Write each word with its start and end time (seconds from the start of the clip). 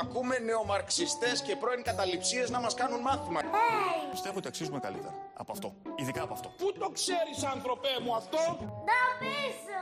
Ακούμε 0.00 0.38
νεομαρξιστές 0.38 1.42
και 1.42 1.56
πρώην 1.56 1.82
καταληψίες 1.82 2.50
να 2.50 2.60
μας 2.60 2.74
κάνουν 2.74 3.00
μάθημα. 3.00 3.40
Πιστεύω 4.10 4.38
ότι 4.38 4.48
αξίζουμε 4.48 4.78
καλύτερα 4.78 5.14
από 5.34 5.52
αυτό. 5.52 5.74
Ειδικά 5.96 6.22
από 6.22 6.32
αυτό. 6.32 6.48
Πού 6.56 6.72
το 6.72 6.88
ξέρεις 6.90 7.44
άνθρωπέ 7.54 7.94
μου 8.02 8.14
αυτό; 8.14 8.38
Ντροπή 8.86 9.40
σου! 9.62 9.80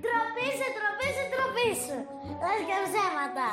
Ντροπή 0.00 0.48
σου, 0.58 0.68
ντροπή 0.74 1.08
σου, 1.16 1.24
ντροπή 1.30 1.70
σου! 1.84 1.96
Λες 2.44 2.60
και 2.68 2.76
ψέματα! 2.86 3.46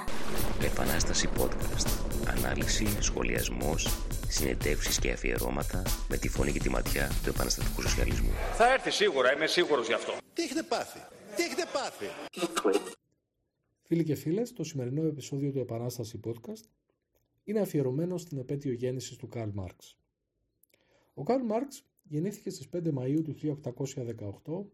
Επανάσταση 0.71 1.29
podcast. 1.39 1.87
Ανάλυση, 2.29 2.97
σχολιασμός, 3.01 3.89
συνεντεύξεις 4.27 4.99
και 4.99 5.11
αφιερώματα 5.11 5.81
με 6.07 6.17
τη 6.17 6.29
φωνή 6.29 6.51
και 6.51 6.59
τη 6.59 6.69
ματιά 6.69 7.11
του 7.23 7.29
επαναστατικού 7.29 7.81
σοσιαλισμού. 7.81 8.31
Θα 8.57 8.73
έρθει 8.73 8.91
σίγουρα, 8.91 9.33
είμαι 9.33 9.47
σίγουρος 9.47 9.87
γι' 9.87 9.93
αυτό. 9.93 10.13
Τι 10.33 10.43
έχετε 10.43 10.63
πάθει, 10.63 10.99
τι 11.35 11.43
έχετε 11.43 11.65
πάθει; 11.73 12.09
Φίλοι 13.91 14.03
και 14.03 14.15
φίλες, 14.15 14.53
το 14.53 14.63
σημερινό 14.63 15.03
επεισόδιο 15.03 15.51
του 15.51 15.59
Επανάσταση 15.59 16.19
Podcast 16.23 16.63
είναι 17.43 17.59
αφιερωμένο 17.59 18.17
στην 18.17 18.37
επέτειο 18.37 18.73
γέννησης 18.73 19.17
του 19.17 19.27
Καρλ 19.27 19.49
Μάρξ. 19.53 19.99
Ο 21.13 21.23
Καρλ 21.23 21.45
Μάρξ 21.45 21.85
γεννήθηκε 22.03 22.49
στις 22.49 22.69
5 22.69 22.93
Μαΐου 22.93 23.21
του 23.23 23.59
1818 24.43 24.65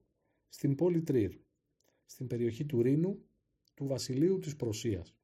στην 0.48 0.76
πόλη 0.76 1.02
Τρίρ, 1.02 1.32
στην 2.06 2.28
περιοχή 2.28 2.66
του 2.66 2.82
Ρήνου 2.82 3.26
του 3.74 3.86
βασιλείου 3.86 4.40
της 4.40 4.56
Προσίας. 4.56 5.16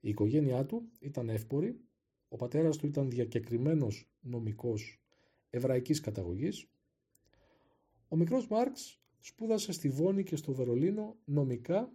Η 0.00 0.08
οικογένειά 0.08 0.66
του 0.66 0.90
ήταν 1.00 1.28
εύπορη, 1.28 1.80
ο 2.28 2.36
πατέρας 2.36 2.76
του 2.76 2.86
ήταν 2.86 3.10
διακεκριμένος 3.10 4.10
νομικός 4.20 5.02
εβραϊκής 5.50 6.00
καταγωγής. 6.00 6.66
Ο 8.08 8.16
μικρός 8.16 8.48
Μάρξ 8.48 9.00
σπούδασε 9.20 9.72
στη 9.72 9.88
Βόνη 9.88 10.22
και 10.22 10.36
στο 10.36 10.52
Βερολίνο 10.52 11.16
νομικά 11.24 11.92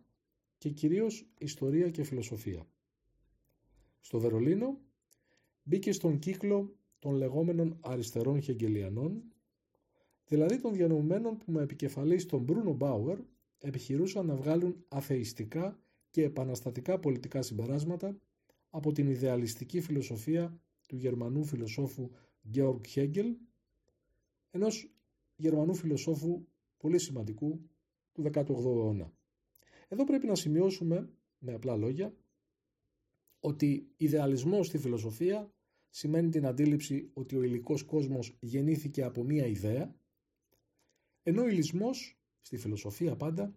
και 0.57 0.69
κυρίως 0.69 1.27
ιστορία 1.37 1.89
και 1.89 2.03
φιλοσοφία. 2.03 2.67
Στο 3.99 4.19
Βερολίνο 4.19 4.79
μπήκε 5.63 5.91
στον 5.91 6.19
κύκλο 6.19 6.75
των 6.99 7.13
λεγόμενων 7.13 7.77
αριστερών 7.81 8.41
χεγγελιανών, 8.41 9.23
δηλαδή 10.27 10.61
των 10.61 10.73
διανοουμένων 10.73 11.37
που 11.37 11.51
με 11.51 11.61
επικεφαλής 11.61 12.25
τον 12.25 12.41
Μπρούνο 12.41 12.73
Μπάουερ 12.73 13.17
επιχειρούσαν 13.59 14.25
να 14.25 14.35
βγάλουν 14.35 14.85
αθεϊστικά 14.87 15.79
και 16.09 16.23
επαναστατικά 16.23 16.99
πολιτικά 16.99 17.41
συμπεράσματα 17.41 18.17
από 18.69 18.91
την 18.91 19.07
ιδεαλιστική 19.07 19.81
φιλοσοφία 19.81 20.59
του 20.87 20.95
γερμανού 20.95 21.43
φιλοσόφου 21.43 22.09
Γκέοργκ 22.49 22.85
Χέγκελ, 22.85 23.35
ενός 24.51 24.91
γερμανού 25.35 25.75
φιλοσόφου 25.75 26.45
πολύ 26.77 26.99
σημαντικού 26.99 27.61
του 28.11 28.23
18ου 28.33 28.49
αιώνα. 28.49 29.16
Εδώ 29.87 30.03
πρέπει 30.03 30.27
να 30.27 30.35
σημειώσουμε, 30.35 31.09
με 31.37 31.53
απλά 31.53 31.75
λόγια, 31.75 32.15
ότι 33.39 33.93
ιδεαλισμός 33.97 34.67
στη 34.67 34.77
φιλοσοφία 34.77 35.51
σημαίνει 35.89 36.29
την 36.29 36.45
αντίληψη 36.45 37.09
ότι 37.13 37.35
ο 37.35 37.43
υλικός 37.43 37.83
κόσμος 37.83 38.37
γεννήθηκε 38.39 39.03
από 39.03 39.23
μία 39.23 39.45
ιδέα, 39.45 39.95
ενώ 41.23 41.41
ο 41.41 41.47
υλισμός, 41.47 42.19
στη 42.41 42.57
φιλοσοφία 42.57 43.15
πάντα, 43.15 43.55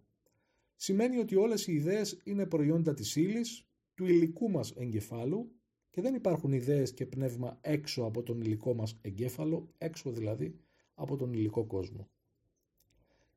σημαίνει 0.75 1.17
ότι 1.17 1.35
όλες 1.35 1.67
οι 1.67 1.73
ιδέες 1.73 2.21
είναι 2.23 2.45
προϊόντα 2.45 2.93
της 2.93 3.15
ύλης, 3.15 3.65
του 3.93 4.05
υλικού 4.05 4.49
μας 4.49 4.71
εγκεφάλου 4.71 5.51
και 5.89 6.01
δεν 6.01 6.15
υπάρχουν 6.15 6.51
ιδέες 6.51 6.93
και 6.93 7.05
πνεύμα 7.05 7.57
έξω 7.61 8.03
από 8.03 8.23
τον 8.23 8.41
υλικό 8.41 8.73
μας 8.73 8.97
εγκέφαλο, 9.01 9.73
έξω 9.77 10.11
δηλαδή 10.11 10.55
από 10.93 11.15
τον 11.15 11.33
υλικό 11.33 11.65
κόσμο. 11.65 12.10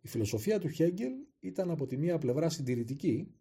Η 0.05 0.08
φιλοσοφία 0.08 0.58
του 0.58 0.69
Χέγγελ 0.69 1.12
ήταν 1.41 1.70
από 1.70 1.86
τη 1.86 1.97
μία 1.97 2.19
πλευρά 2.19 2.48
συντηρητική, 2.48 3.34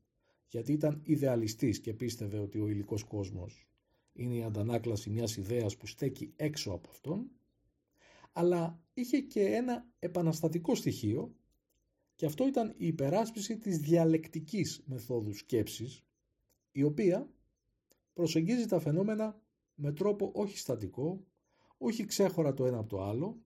γιατί 0.47 0.71
ήταν 0.71 1.01
ιδεαλιστής 1.03 1.79
και 1.79 1.93
πίστευε 1.93 2.39
ότι 2.39 2.59
ο 2.59 2.67
υλικός 2.67 3.03
κόσμος 3.03 3.67
είναι 4.13 4.35
η 4.35 4.43
αντανάκλαση 4.43 5.09
μιας 5.09 5.37
ιδέας 5.37 5.77
που 5.77 5.87
στέκει 5.87 6.33
έξω 6.35 6.71
από 6.71 6.89
αυτόν, 6.89 7.31
αλλά 8.31 8.81
είχε 8.93 9.19
και 9.19 9.45
ένα 9.45 9.87
επαναστατικό 9.99 10.75
στοιχείο 10.75 11.35
και 12.15 12.25
αυτό 12.25 12.47
ήταν 12.47 12.73
η 12.77 12.87
υπεράσπιση 12.87 13.57
της 13.57 13.77
διαλεκτικής 13.77 14.83
μεθόδου 14.85 15.33
σκέψης, 15.33 16.03
η 16.71 16.83
οποία 16.83 17.29
προσεγγίζει 18.13 18.65
τα 18.65 18.79
φαινόμενα 18.79 19.41
με 19.73 19.91
τρόπο 19.91 20.31
όχι 20.35 20.57
στατικό, 20.57 21.25
όχι 21.77 22.05
ξέχωρα 22.05 22.53
το 22.53 22.65
ένα 22.65 22.77
από 22.77 22.89
το 22.89 23.03
άλλο, 23.03 23.41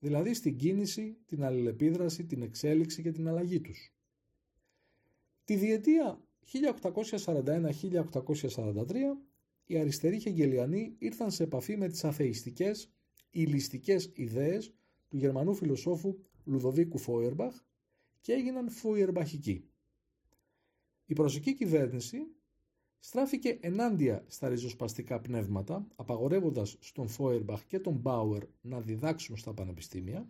δηλαδή 0.00 0.34
στην 0.34 0.56
κίνηση, 0.56 1.16
την 1.26 1.44
αλληλεπίδραση, 1.44 2.24
την 2.24 2.42
εξέλιξη 2.42 3.02
και 3.02 3.12
την 3.12 3.28
αλλαγή 3.28 3.60
τους. 3.60 3.92
Τη 5.44 5.56
διετία 5.56 6.20
1841-1843 6.52 6.56
οι 9.66 9.78
αριστεροί 9.78 10.18
χεγγελιανοί 10.18 10.94
ήρθαν 10.98 11.30
σε 11.30 11.42
επαφή 11.42 11.76
με 11.76 11.88
τις 11.88 12.04
αθεϊστικές, 12.04 12.92
ηλιστικές 13.30 14.10
ιδέες 14.14 14.74
του 15.08 15.16
γερμανού 15.16 15.54
φιλοσόφου 15.54 16.18
Λουδοβίκου 16.44 16.98
Φόιερμπαχ 16.98 17.54
και 18.20 18.32
έγιναν 18.32 18.70
φόιερμπαχικοί. 18.70 19.64
Η 21.06 21.12
προσική 21.12 21.54
κυβέρνηση 21.54 22.26
στράφηκε 23.00 23.58
ενάντια 23.60 24.24
στα 24.28 24.48
ριζοσπαστικά 24.48 25.20
πνεύματα, 25.20 25.86
απαγορεύοντας 25.96 26.76
στον 26.80 27.08
Φόιερμπαχ 27.08 27.64
και 27.64 27.80
τον 27.80 27.94
Μπάουερ 27.94 28.42
να 28.60 28.80
διδάξουν 28.80 29.36
στα 29.36 29.54
πανεπιστήμια 29.54 30.28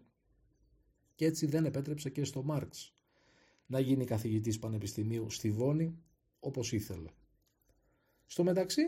και 1.15 1.25
έτσι 1.27 1.47
δεν 1.47 1.65
επέτρεψε 1.65 2.11
και 2.11 2.25
στο 2.25 2.43
Μάρξ 2.43 2.95
να 3.67 3.81
γίνει 3.81 4.05
καθηγητής 4.05 4.59
πανεπιστημίου 4.59 5.31
στη 5.31 5.51
Βόνη 5.51 5.99
όπως 6.41 6.73
ήθελε. 6.73 7.11
Στο 8.27 8.45
μεταξύ, 8.45 8.83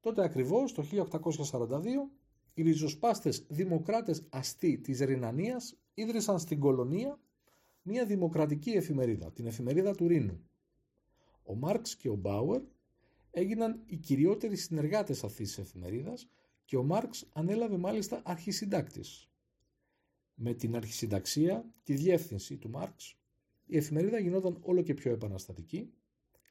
τότε 0.00 0.24
ακριβώς 0.24 0.72
το 0.72 0.82
1842, 0.82 2.10
οι 2.54 2.62
ριζοσπάστες 2.62 3.46
δημοκράτες 3.48 4.26
αστεί 4.28 4.78
της 4.78 5.00
Ρινανίας 5.00 5.76
ίδρυσαν 5.94 6.38
στην 6.38 6.60
κολονία 6.60 7.20
μια 7.82 8.04
δημοκρατική 8.04 8.70
εφημερίδα, 8.70 9.32
την 9.32 9.46
εφημερίδα 9.46 9.94
του 9.94 10.06
Ρήνου. 10.06 10.40
Ο 11.42 11.54
Μάρξ 11.54 11.96
και 11.96 12.08
ο 12.08 12.14
Μπάουερ 12.14 12.62
έγιναν 13.38 13.82
οι 13.86 13.96
κυριότεροι 13.96 14.56
συνεργάτες 14.56 15.24
αυτής 15.24 15.48
της 15.48 15.58
εφημερίδας 15.58 16.28
και 16.64 16.76
ο 16.76 16.82
Μάρξ 16.82 17.26
ανέλαβε 17.32 17.76
μάλιστα 17.76 18.22
αρχισυντάκτης. 18.24 19.30
Με 20.34 20.54
την 20.54 20.76
αρχισυνταξία, 20.76 21.74
τη 21.82 21.94
διεύθυνση 21.94 22.56
του 22.56 22.70
Μάρξ, 22.70 23.16
η 23.66 23.76
εφημερίδα 23.76 24.18
γινόταν 24.18 24.58
όλο 24.60 24.82
και 24.82 24.94
πιο 24.94 25.12
επαναστατική 25.12 25.92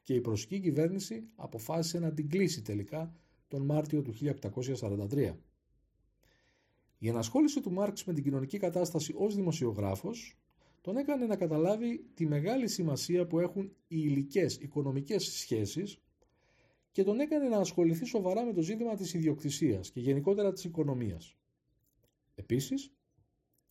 και 0.03 0.13
η 0.13 0.21
προσική 0.21 0.59
κυβέρνηση 0.59 1.27
αποφάσισε 1.35 1.99
να 1.99 2.13
την 2.13 2.29
κλείσει 2.29 2.61
τελικά 2.61 3.15
τον 3.47 3.65
Μάρτιο 3.65 4.01
του 4.01 4.13
1843. 4.13 5.35
Η 6.97 7.07
ενασχόληση 7.07 7.61
του 7.61 7.71
Μάρξ 7.71 8.03
με 8.05 8.13
την 8.13 8.23
κοινωνική 8.23 8.57
κατάσταση 8.57 9.13
ως 9.17 9.35
δημοσιογράφος 9.35 10.37
τον 10.81 10.97
έκανε 10.97 11.25
να 11.25 11.35
καταλάβει 11.35 12.05
τη 12.13 12.25
μεγάλη 12.25 12.67
σημασία 12.67 13.27
που 13.27 13.39
έχουν 13.39 13.65
οι 13.65 13.73
υλικές 13.87 14.55
οικονομικές 14.55 15.23
σχέσεις 15.23 15.99
και 16.95 17.03
τον 17.03 17.19
έκανε 17.19 17.47
να 17.47 17.57
ασχοληθεί 17.57 18.05
σοβαρά 18.05 18.45
με 18.45 18.53
το 18.53 18.61
ζήτημα 18.61 18.95
της 18.95 19.13
ιδιοκτησίας 19.13 19.91
και 19.91 19.99
γενικότερα 19.99 20.53
της 20.53 20.63
οικονομίας. 20.63 21.35
Επίσης, 22.35 22.93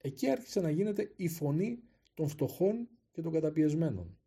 εκεί 0.01 0.31
άρχισε 0.31 0.61
να 0.61 0.71
γίνεται 0.71 1.13
η 1.17 1.29
φωνή 1.29 1.83
των 2.15 2.29
φτωχών 2.29 2.89
και 3.13 3.23
των 3.23 3.33
καταπιεσμένων. 3.33 4.19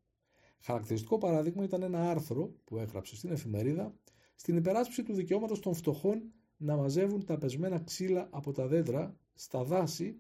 Χαρακτηριστικό 0.60 1.18
παράδειγμα 1.18 1.64
ήταν 1.64 1.82
ένα 1.82 2.10
άρθρο 2.10 2.54
που 2.64 2.78
έγραψε 2.78 3.16
στην 3.16 3.32
εφημερίδα 3.32 3.96
στην 4.36 4.58
υπεράσπιση 4.58 5.04
του 5.04 5.14
δικαιώματος 5.14 5.60
των 5.60 5.74
φτωχών 5.74 6.34
να 6.58 6.76
μαζεύουν 6.76 7.26
τα 7.26 7.38
πεσμένα 7.38 7.80
ξύλα 7.80 8.28
από 8.32 8.52
τα 8.52 8.68
δέντρα 8.68 9.18
στα 9.34 9.64
δάση 9.64 10.18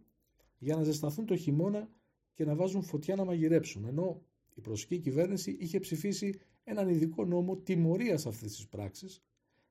για 0.57 0.75
να 0.75 0.83
ζεσταθούν 0.83 1.25
το 1.25 1.35
χειμώνα 1.35 1.89
και 2.33 2.45
να 2.45 2.55
βάζουν 2.55 2.83
φωτιά 2.83 3.15
να 3.15 3.25
μαγειρέψουν, 3.25 3.85
ενώ 3.85 4.21
η 4.57 4.61
προσική 4.61 4.99
κυβέρνηση 4.99 5.57
είχε 5.59 5.79
ψηφίσει 5.79 6.39
έναν 6.63 6.89
ειδικό 6.89 7.25
νόμο 7.25 7.57
τιμωρίας 7.57 8.25
αυτής 8.25 8.55
της 8.55 8.67
πράξης, 8.67 9.23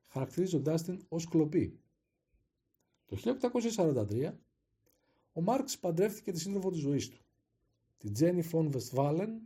χαρακτηρίζοντάς 0.07 0.83
την 0.83 1.01
ως 1.09 1.29
κλοπή. 1.29 1.81
Το 3.07 3.17
1843, 3.17 4.33
ο 5.33 5.41
Μάρξ 5.41 5.79
παντρεύτηκε 5.79 6.33
τη 6.33 6.41
σύντροφο 6.41 6.71
της 6.71 6.81
ζωής 6.81 7.09
του, 7.09 7.25
την 7.99 8.13
Τζένι 8.13 8.43
Φον 8.43 8.71
Βεστβάλεν, 8.71 9.43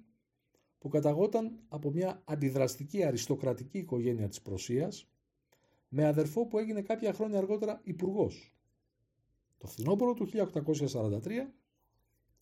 που 0.79 0.89
καταγόταν 0.89 1.61
από 1.69 1.91
μια 1.91 2.23
αντιδραστική 2.25 3.05
αριστοκρατική 3.05 3.79
οικογένεια 3.79 4.29
της 4.29 4.43
Προσίας, 4.43 5.09
με 5.89 6.07
αδερφό 6.07 6.47
που 6.47 6.59
έγινε 6.59 6.83
κάποια 6.83 7.13
χρόνια 7.13 7.39
αργότερα 7.39 7.81
υπουργός. 7.85 8.55
Το 9.59 9.67
φθινόπωρο 9.67 10.15
του 10.15 10.27
1843, 10.27 11.55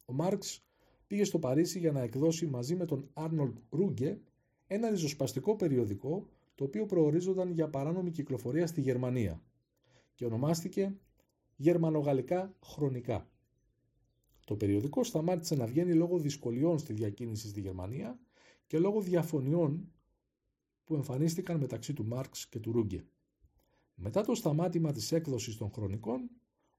ο 0.05 0.13
Μάρξ 0.13 0.68
πήγε 1.09 1.25
στο 1.25 1.39
Παρίσι 1.39 1.79
για 1.79 1.93
να 1.93 2.01
εκδώσει 2.01 2.47
μαζί 2.47 2.77
με 2.77 2.85
τον 2.85 3.09
Άρνολτ 3.13 3.59
Ρούγκε 3.71 4.21
ένα 4.67 4.91
ριζοσπαστικό 4.91 5.57
περιοδικό 5.57 6.29
το 6.55 6.65
οποίο 6.65 6.87
προορίζονταν 6.87 7.51
για 7.51 7.69
παράνομη 7.69 8.11
κυκλοφορία 8.11 8.67
στη 8.67 8.81
Γερμανία 8.81 9.43
και 10.15 10.25
ονομάστηκε 10.25 10.97
Γερμανογαλλικά 11.57 12.55
Χρονικά. 12.65 13.29
Το 14.45 14.57
περιοδικό 14.57 15.05
σταμάτησε 15.05 15.55
να 15.55 15.67
βγαίνει 15.67 15.95
λόγω 15.95 16.19
δυσκολιών 16.19 16.79
στη 16.79 16.93
διακίνηση 16.93 17.49
στη 17.49 17.61
Γερμανία 17.61 18.19
και 18.67 18.79
λόγω 18.79 19.01
διαφωνιών 19.01 19.93
που 20.85 20.95
εμφανίστηκαν 20.95 21.59
μεταξύ 21.59 21.93
του 21.93 22.07
Μάρξ 22.07 22.49
και 22.49 22.59
του 22.59 22.73
Ρούγκε. 22.73 23.05
Μετά 23.95 24.25
το 24.25 24.35
σταμάτημα 24.35 24.93
της 24.93 25.13
έκδοσης 25.13 25.57
των 25.57 25.71
χρονικών, 25.71 26.31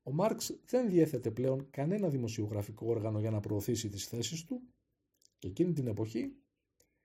ο 0.09 0.11
Μάρξ 0.11 0.59
δεν 0.65 0.89
διέθετε 0.89 1.31
πλέον 1.31 1.69
κανένα 1.69 2.09
δημοσιογραφικό 2.09 2.87
όργανο 2.87 3.19
για 3.19 3.31
να 3.31 3.39
προωθήσει 3.39 3.89
τις 3.89 4.07
θέσεις 4.07 4.43
του 4.43 4.61
και 5.37 5.47
εκείνη 5.47 5.73
την 5.73 5.87
εποχή 5.87 6.19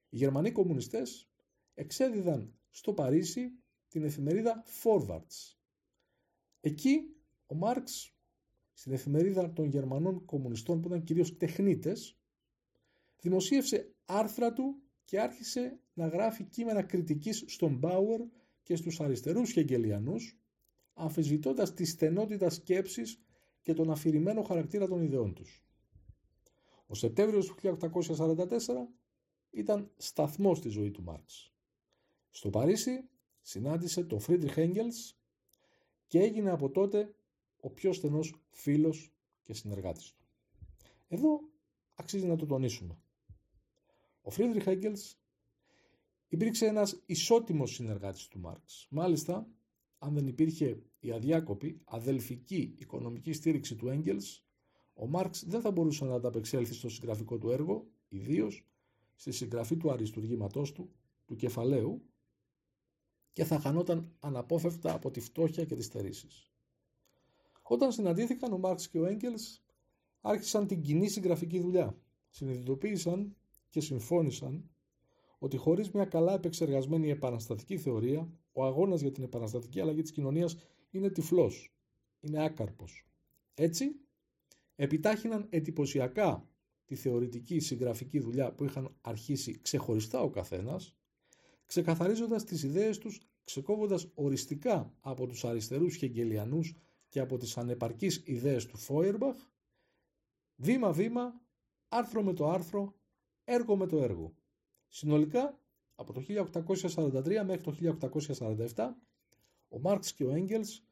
οι 0.09 0.17
Γερμανοί 0.17 0.53
κομμουνιστές 0.53 1.31
εξέδιδαν 1.75 2.59
στο 2.71 2.93
Παρίσι 2.93 3.53
την 3.89 4.05
εφημερίδα 4.05 4.65
Forwards. 4.83 5.57
Εκεί 6.61 7.17
ο 7.47 7.55
Μάρξ 7.55 8.15
στην 8.73 8.93
εφημερίδα 8.93 9.53
των 9.53 9.67
Γερμανών 9.67 10.25
κομμουνιστών 10.25 10.81
που 10.81 10.89
ήταν 10.89 11.05
κυρίως 11.05 11.37
τεχνίτες 11.37 12.19
δημοσίευσε 13.21 13.95
άρθρα 14.05 14.53
του 14.53 14.83
και 15.05 15.21
άρχισε 15.21 15.81
να 15.93 16.07
γράφει 16.07 16.45
κείμενα 16.45 16.83
κριτικής 16.83 17.45
στον 17.47 17.77
Μπάουερ 17.77 18.21
και 18.63 18.77
στους 18.77 19.01
αριστερούς 19.01 19.53
χεγγελιανούς 19.53 20.39
αμφισβητώντας 20.95 21.75
τη 21.75 21.85
στενότητα 21.85 22.51
σκέψης 22.51 23.21
και 23.63 23.75
τον 23.75 23.91
αφηρημένο 23.91 24.43
χαρακτήρα 24.43 24.89
των 24.89 25.03
ιδεών 25.03 25.35
τους. 25.35 25.65
Ο 26.87 26.95
Σεπτέμβριος 26.95 27.47
του 27.47 27.55
1844 27.55 28.89
ήταν 29.51 29.91
σταθμός 29.97 30.59
στη 30.59 30.69
ζωή 30.69 30.91
του 30.91 31.03
Μάρξ. 31.03 31.53
Στο 32.31 32.51
Παρίσι 32.51 33.09
συνάντησε 33.41 34.05
τον 34.05 34.21
Φρίντριχ 34.21 34.57
Έγγελς 34.57 35.17
και 36.07 36.19
έγινε 36.19 36.51
από 36.51 36.71
τότε 36.71 37.15
ο 37.61 37.71
πιο 37.71 37.93
στενός 37.93 38.35
φίλος 38.51 39.13
και 39.43 39.55
συνεργάτης 39.55 40.13
του. 40.13 40.25
Εδώ 41.09 41.41
αξίζει 41.95 42.27
να 42.27 42.37
το 42.37 42.47
τονίσουμε. 42.47 42.99
Ο 44.23 44.31
Φρίντριχ 44.31 44.67
Έγγελς 44.67 45.17
υπήρξε 46.29 46.67
ένας 46.67 47.03
ισότιμος 47.07 47.75
συνεργάτης 47.75 48.29
του 48.29 48.39
Μάρξ. 48.39 48.87
Μάλιστα, 48.91 49.49
αν 50.05 50.15
δεν 50.15 50.27
υπήρχε 50.27 50.83
η 51.01 51.13
αδιάκοπη, 51.13 51.81
αδελφική 51.85 52.75
οικονομική 52.79 53.33
στήριξη 53.33 53.75
του 53.75 53.89
Έγγελς, 53.89 54.45
ο 54.95 55.07
Μάρξ 55.07 55.45
δεν 55.45 55.61
θα 55.61 55.71
μπορούσε 55.71 56.05
να 56.05 56.15
ανταπεξέλθει 56.15 56.75
στο 56.75 56.89
συγγραφικό 56.89 57.39
του 57.39 57.51
έργο, 57.51 57.87
ιδίως 58.09 58.67
στη 59.15 59.33
συγγραφή 59.33 59.77
του 59.77 59.91
αριστουργήματός 59.91 60.73
του, 60.73 60.91
του 61.25 61.37
κεφαλαίου, 61.37 62.03
και 63.33 63.45
θα 63.45 63.61
χανόταν 63.61 64.15
αναπόφευκτα 64.21 64.95
από 64.95 65.11
τη 65.11 65.21
φτώχεια 65.21 65.65
και 65.65 65.75
τις 65.75 65.85
στερήσεις. 65.85 66.51
Όταν 67.63 67.93
συναντήθηκαν 67.93 68.53
ο 68.53 68.59
Μάρξ 68.59 68.89
και 68.89 68.99
ο 68.99 69.05
Έγγελς 69.05 69.63
άρχισαν 70.21 70.67
την 70.67 70.81
κοινή 70.81 71.09
συγγραφική 71.09 71.61
δουλειά. 71.61 71.99
Συνειδητοποίησαν 72.29 73.37
και 73.71 73.81
συμφώνησαν 73.81 74.71
ότι 75.39 75.57
χωρίς 75.57 75.91
μια 75.91 76.05
καλά 76.05 76.35
επεξεργασμένη 76.35 77.11
επαναστατική 77.11 77.79
θεωρία, 77.79 78.33
ο 78.57 78.65
αγώνας 78.65 79.01
για 79.01 79.13
την 79.13 79.23
επαναστατική 79.23 79.81
αλλαγή 79.81 80.03
της 80.03 80.11
κοινωνίας 80.11 80.57
είναι 80.91 81.11
τυφλός, 81.11 81.75
είναι 82.21 82.45
άκαρπος. 82.45 83.07
Έτσι, 83.55 84.01
επιτάχυναν 84.75 85.47
εντυπωσιακά 85.51 86.49
τη 86.85 86.95
θεωρητική 86.95 87.59
συγγραφική 87.59 88.19
δουλειά 88.19 88.53
που 88.53 88.65
είχαν 88.65 88.97
αρχίσει 89.01 89.61
ξεχωριστά 89.61 90.21
ο 90.21 90.31
καθένας, 90.31 90.97
ξεκαθαρίζοντας 91.67 92.45
τις 92.45 92.63
ιδέες 92.63 92.99
τους, 92.99 93.21
ξεκόβοντας 93.45 94.11
οριστικά 94.15 94.95
από 95.01 95.27
τους 95.27 95.45
αριστερούς 95.45 95.97
χεγγελιανούς 95.97 96.75
και 97.09 97.21
από 97.21 97.37
τις 97.37 97.57
ανεπαρκείς 97.57 98.23
ιδέες 98.25 98.67
του 98.67 98.77
Φόιερμπαχ, 98.77 99.37
βήμα-βήμα, 100.57 101.41
άρθρο 101.89 102.23
με 102.23 102.33
το 102.33 102.49
άρθρο, 102.49 102.95
έργο 103.45 103.77
με 103.77 103.87
το 103.87 104.03
έργο. 104.03 104.35
Συνολικά, 104.89 105.64
από 105.95 106.13
το 106.13 106.23
1843 106.29 107.43
μέχρι 107.45 107.61
το 107.61 107.97
1847, 108.75 108.89
ο 109.69 109.81
Μάρξ 109.81 110.13
και 110.13 110.25
ο 110.25 110.31
Έγγελς 110.31 110.83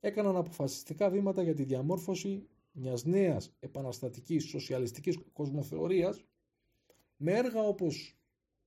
έκαναν 0.00 0.36
αποφασιστικά 0.36 1.10
βήματα 1.10 1.42
για 1.42 1.54
τη 1.54 1.64
διαμόρφωση 1.64 2.48
μιας 2.72 3.04
νέας 3.04 3.54
επαναστατικής 3.60 4.44
σοσιαλιστικής 4.44 5.18
κοσμοθεωρίας 5.32 6.24
με 7.16 7.32
έργα 7.32 7.60
όπως 7.60 8.16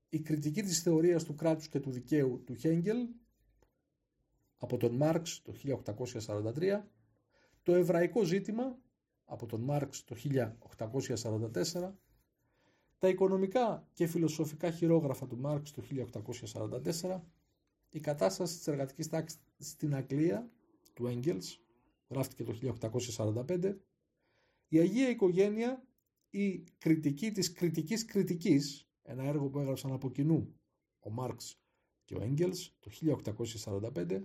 η 0.09 0.19
κριτική 0.19 0.61
της 0.61 0.81
θεωρίας 0.81 1.23
του 1.23 1.35
κράτους 1.35 1.67
και 1.67 1.79
του 1.79 1.91
δικαίου 1.91 2.43
του 2.45 2.55
Χέγγελ 2.55 2.97
από 4.57 4.77
τον 4.77 4.95
Μάρξ 4.95 5.41
το 5.41 5.53
1843, 5.53 6.89
το 7.63 7.75
εβραϊκό 7.75 8.23
ζήτημα 8.23 8.77
από 9.25 9.45
τον 9.45 9.61
Μάρξ 9.61 10.03
το 10.03 10.15
1844, 10.15 11.93
τα 12.97 13.07
οικονομικά 13.07 13.87
και 13.93 14.07
φιλοσοφικά 14.07 14.71
χειρόγραφα 14.71 15.27
του 15.27 15.37
Μάρξ 15.37 15.71
το 15.71 15.83
1844, 17.01 17.21
η 17.89 17.99
κατάσταση 17.99 18.57
της 18.57 18.67
εργατικής 18.67 19.09
τάξης 19.09 19.39
στην 19.57 19.95
Αγγλία 19.95 20.49
του 20.93 21.07
Έγγελς, 21.07 21.59
γράφτηκε 22.09 22.43
το 22.43 22.53
1845, 23.47 23.75
η 24.67 24.79
Αγία 24.79 25.09
Οικογένεια, 25.09 25.87
η 26.29 26.63
κριτική 26.77 27.31
της 27.31 27.51
κριτικής 27.51 28.05
κριτικής, 28.05 28.87
ένα 29.03 29.23
έργο 29.23 29.49
που 29.49 29.59
έγραψαν 29.59 29.91
από 29.91 30.11
κοινού 30.11 30.55
ο 30.99 31.09
Μάρξ 31.09 31.59
και 32.05 32.15
ο 32.15 32.21
Έγγελς 32.21 32.71
το 32.79 32.91
1845, 33.95 34.21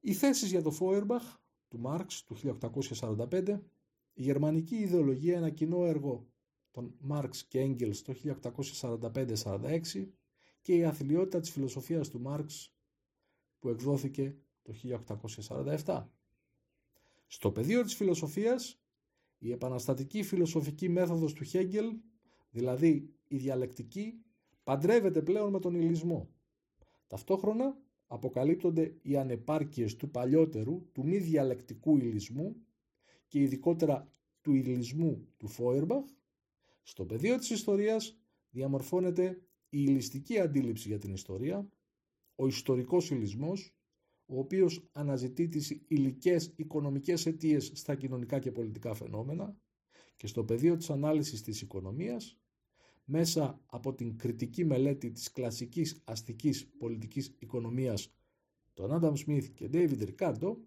οι 0.00 0.12
θέσεις 0.12 0.50
για 0.50 0.62
το 0.62 0.70
Φόερμπαχ 0.70 1.36
του 1.68 1.78
Μάρξ 1.78 2.24
του 2.24 2.36
1845, 2.36 3.60
η 4.12 4.22
γερμανική 4.22 4.76
ιδεολογία, 4.76 5.36
ένα 5.36 5.50
κοινό 5.50 5.84
έργο 5.84 6.26
των 6.74 6.94
Μάρξ 7.00 7.44
και 7.44 7.60
Έγγελς 7.60 8.02
το 8.02 8.14
1845-46 8.22 9.80
και 10.60 10.74
η 10.74 10.84
αθλειότητα 10.84 11.40
της 11.40 11.50
φιλοσοφίας 11.50 12.08
του 12.08 12.20
Μάρξ 12.20 12.74
που 13.58 13.68
εκδόθηκε 13.68 14.36
το 14.62 14.72
1847. 15.84 16.04
Στο 17.26 17.50
πεδίο 17.50 17.82
της 17.82 17.94
φιλοσοφίας, 17.94 18.80
η 19.38 19.52
επαναστατική 19.52 20.22
φιλοσοφική 20.22 20.88
μέθοδος 20.88 21.32
του 21.32 21.44
Χέγγελ, 21.44 21.96
δηλαδή 22.50 23.14
η 23.28 23.36
διαλεκτική, 23.36 24.24
παντρεύεται 24.64 25.22
πλέον 25.22 25.50
με 25.50 25.60
τον 25.60 25.74
ηλισμό. 25.74 26.28
Ταυτόχρονα 27.06 27.78
αποκαλύπτονται 28.06 28.94
οι 29.02 29.16
ανεπάρκειες 29.16 29.96
του 29.96 30.10
παλιότερου, 30.10 30.92
του 30.92 31.04
μη 31.04 31.18
διαλεκτικού 31.18 31.96
ηλισμού 31.96 32.56
και 33.28 33.40
ειδικότερα 33.40 34.12
του 34.40 34.54
ηλισμού 34.54 35.28
του 35.36 35.48
Φόιρμπαχ 35.48 36.04
στο 36.86 37.04
πεδίο 37.04 37.38
της 37.38 37.50
ιστορίας 37.50 38.18
διαμορφώνεται 38.50 39.30
η 39.68 39.84
ηλιστική 39.88 40.40
αντίληψη 40.40 40.88
για 40.88 40.98
την 40.98 41.12
ιστορία, 41.12 41.68
ο 42.34 42.46
ιστορικός 42.46 43.10
ηλισμός, 43.10 43.74
ο 44.26 44.38
οποίος 44.38 44.88
αναζητεί 44.92 45.48
τις 45.48 45.70
υλικές 45.88 46.52
οικονομικές 46.56 47.26
αιτίες 47.26 47.70
στα 47.74 47.94
κοινωνικά 47.94 48.38
και 48.38 48.52
πολιτικά 48.52 48.94
φαινόμενα 48.94 49.56
και 50.16 50.26
στο 50.26 50.44
πεδίο 50.44 50.76
της 50.76 50.90
ανάλυσης 50.90 51.42
της 51.42 51.60
οικονομίας, 51.62 52.38
μέσα 53.04 53.62
από 53.66 53.94
την 53.94 54.18
κριτική 54.18 54.64
μελέτη 54.64 55.10
της 55.10 55.30
κλασικής 55.30 56.02
αστικής 56.04 56.66
πολιτικής 56.78 57.36
οικονομίας 57.38 58.14
των 58.74 58.92
Άνταμ 58.92 59.14
Σμιθ 59.14 59.48
και 59.48 59.68
Ντέιβιντ 59.68 60.02
Ρικάρντο, 60.02 60.60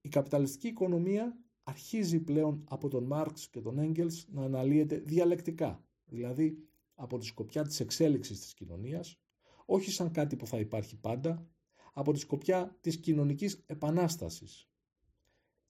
η 0.00 0.08
καπιταλιστική 0.08 0.68
οικονομία 0.68 1.41
αρχίζει 1.62 2.20
πλέον 2.20 2.64
από 2.68 2.88
τον 2.88 3.04
Μάρξ 3.04 3.48
και 3.48 3.60
τον 3.60 3.78
Έγγελς 3.78 4.26
να 4.28 4.42
αναλύεται 4.42 4.98
διαλεκτικά, 4.98 5.84
δηλαδή 6.04 6.58
από 6.94 7.18
τη 7.18 7.24
σκοπιά 7.24 7.62
της 7.62 7.80
εξέλιξης 7.80 8.40
της 8.40 8.54
κοινωνίας, 8.54 9.20
όχι 9.66 9.90
σαν 9.90 10.10
κάτι 10.10 10.36
που 10.36 10.46
θα 10.46 10.58
υπάρχει 10.58 10.96
πάντα, 10.96 11.46
από 11.92 12.12
τη 12.12 12.18
σκοπιά 12.18 12.76
της 12.80 13.00
κοινωνικής 13.00 13.62
επανάστασης. 13.66 14.68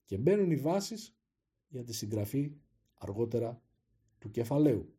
Και 0.05 0.19
μπαίνουν 0.19 0.51
οι 0.51 0.57
βάσεις 0.57 1.17
για 1.69 1.85
τη 1.85 1.95
συγγραφή 1.95 2.53
αργότερα 2.95 3.63
του 4.19 4.31
κεφαλαίου. 4.31 4.97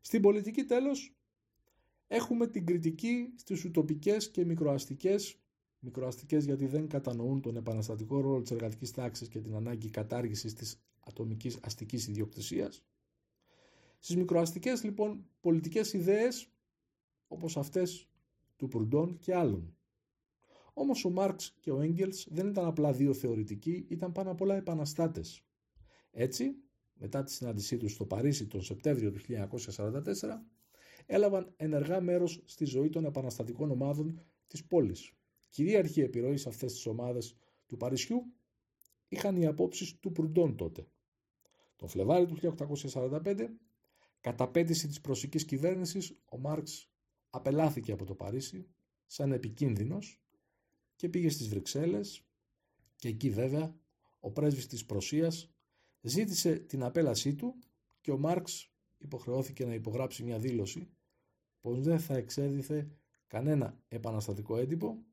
Στην 0.00 0.22
πολιτική 0.22 0.64
τέλος 0.64 1.16
έχουμε 2.06 2.46
την 2.46 2.66
κριτική 2.66 3.32
στις 3.36 3.64
ουτοπικές 3.64 4.30
και 4.30 4.44
μικροαστικές 4.44 5.40
μικροαστικές 5.78 6.44
γιατί 6.44 6.66
δεν 6.66 6.88
κατανοούν 6.88 7.40
τον 7.40 7.56
επαναστατικό 7.56 8.20
ρόλο 8.20 8.40
της 8.40 8.50
εργατικής 8.50 8.90
τάξης 8.90 9.28
και 9.28 9.40
την 9.40 9.54
ανάγκη 9.54 9.90
κατάργησης 9.90 10.54
της 10.54 10.82
ατομικής 11.00 11.58
αστικής 11.62 12.08
ιδιοκτησίας. 12.08 12.84
Στις 13.98 14.16
μικροαστικές 14.16 14.84
λοιπόν 14.84 15.26
πολιτικές 15.40 15.92
ιδέες 15.92 16.48
όπως 17.28 17.56
αυτές 17.56 18.08
του 18.56 18.68
Προυντών 18.68 19.18
και 19.18 19.34
άλλων. 19.34 19.76
Όμως 20.72 21.04
ο 21.04 21.10
Μάρξ 21.10 21.56
και 21.60 21.70
ο 21.70 21.80
Έγγελς 21.80 22.26
δεν 22.30 22.48
ήταν 22.48 22.64
απλά 22.64 22.92
δύο 22.92 23.14
θεωρητικοί, 23.14 23.86
ήταν 23.88 24.12
πάνω 24.12 24.30
απ' 24.30 24.40
όλα 24.40 24.54
επαναστάτες. 24.54 25.42
Έτσι, 26.10 26.54
μετά 26.94 27.24
τη 27.24 27.32
συνάντησή 27.32 27.76
τους 27.76 27.92
στο 27.92 28.06
Παρίσι 28.06 28.46
τον 28.46 28.62
Σεπτέμβριο 28.62 29.10
του 29.10 29.18
1944, 29.18 30.46
έλαβαν 31.06 31.52
ενεργά 31.56 32.00
μέρος 32.00 32.42
στη 32.44 32.64
ζωή 32.64 32.88
των 32.88 33.04
επαναστατικών 33.04 33.70
ομάδων 33.70 34.20
της 34.46 34.64
πόλης. 34.64 35.12
Κυρίαρχη 35.48 36.00
επιρροή 36.00 36.36
σε 36.36 36.48
αυτές 36.48 36.72
τις 36.72 36.86
ομάδες 36.86 37.36
του 37.66 37.76
Παρισιού 37.76 38.32
είχαν 39.08 39.36
οι 39.36 39.46
απόψεις 39.46 39.98
του 39.98 40.12
Προυντών 40.12 40.56
τότε. 40.56 40.88
Τον 41.76 41.88
Φλεβάρι 41.88 42.26
του 42.26 42.56
1845, 42.92 43.48
κατά 44.20 44.48
πέτηση 44.48 44.88
της 44.88 45.00
προσικής 45.00 45.44
κυβέρνησης, 45.44 46.20
ο 46.30 46.38
Μάρξ 46.38 46.90
απελάθηκε 47.30 47.92
από 47.92 48.04
το 48.04 48.14
Παρίσι 48.14 48.68
σαν 49.06 49.32
επικίνδυνος 49.32 50.22
και 50.96 51.08
πήγε 51.08 51.28
στις 51.28 51.48
Βρυξέλλες 51.48 52.22
και 52.96 53.08
εκεί 53.08 53.30
βέβαια 53.30 53.76
ο 54.20 54.30
πρέσβης 54.30 54.66
της 54.66 54.86
Προσίας 54.86 55.50
ζήτησε 56.00 56.58
την 56.58 56.82
απέλασή 56.82 57.34
του 57.34 57.58
και 58.00 58.10
ο 58.10 58.18
Μάρξ 58.18 58.72
υποχρεώθηκε 58.98 59.64
να 59.64 59.74
υπογράψει 59.74 60.22
μια 60.22 60.38
δήλωση 60.38 60.88
πως 61.60 61.80
δεν 61.80 61.98
θα 61.98 62.14
εξέδιθε 62.16 62.88
κανένα 63.26 63.80
επαναστατικό 63.88 64.56
έντυπο. 64.56 65.04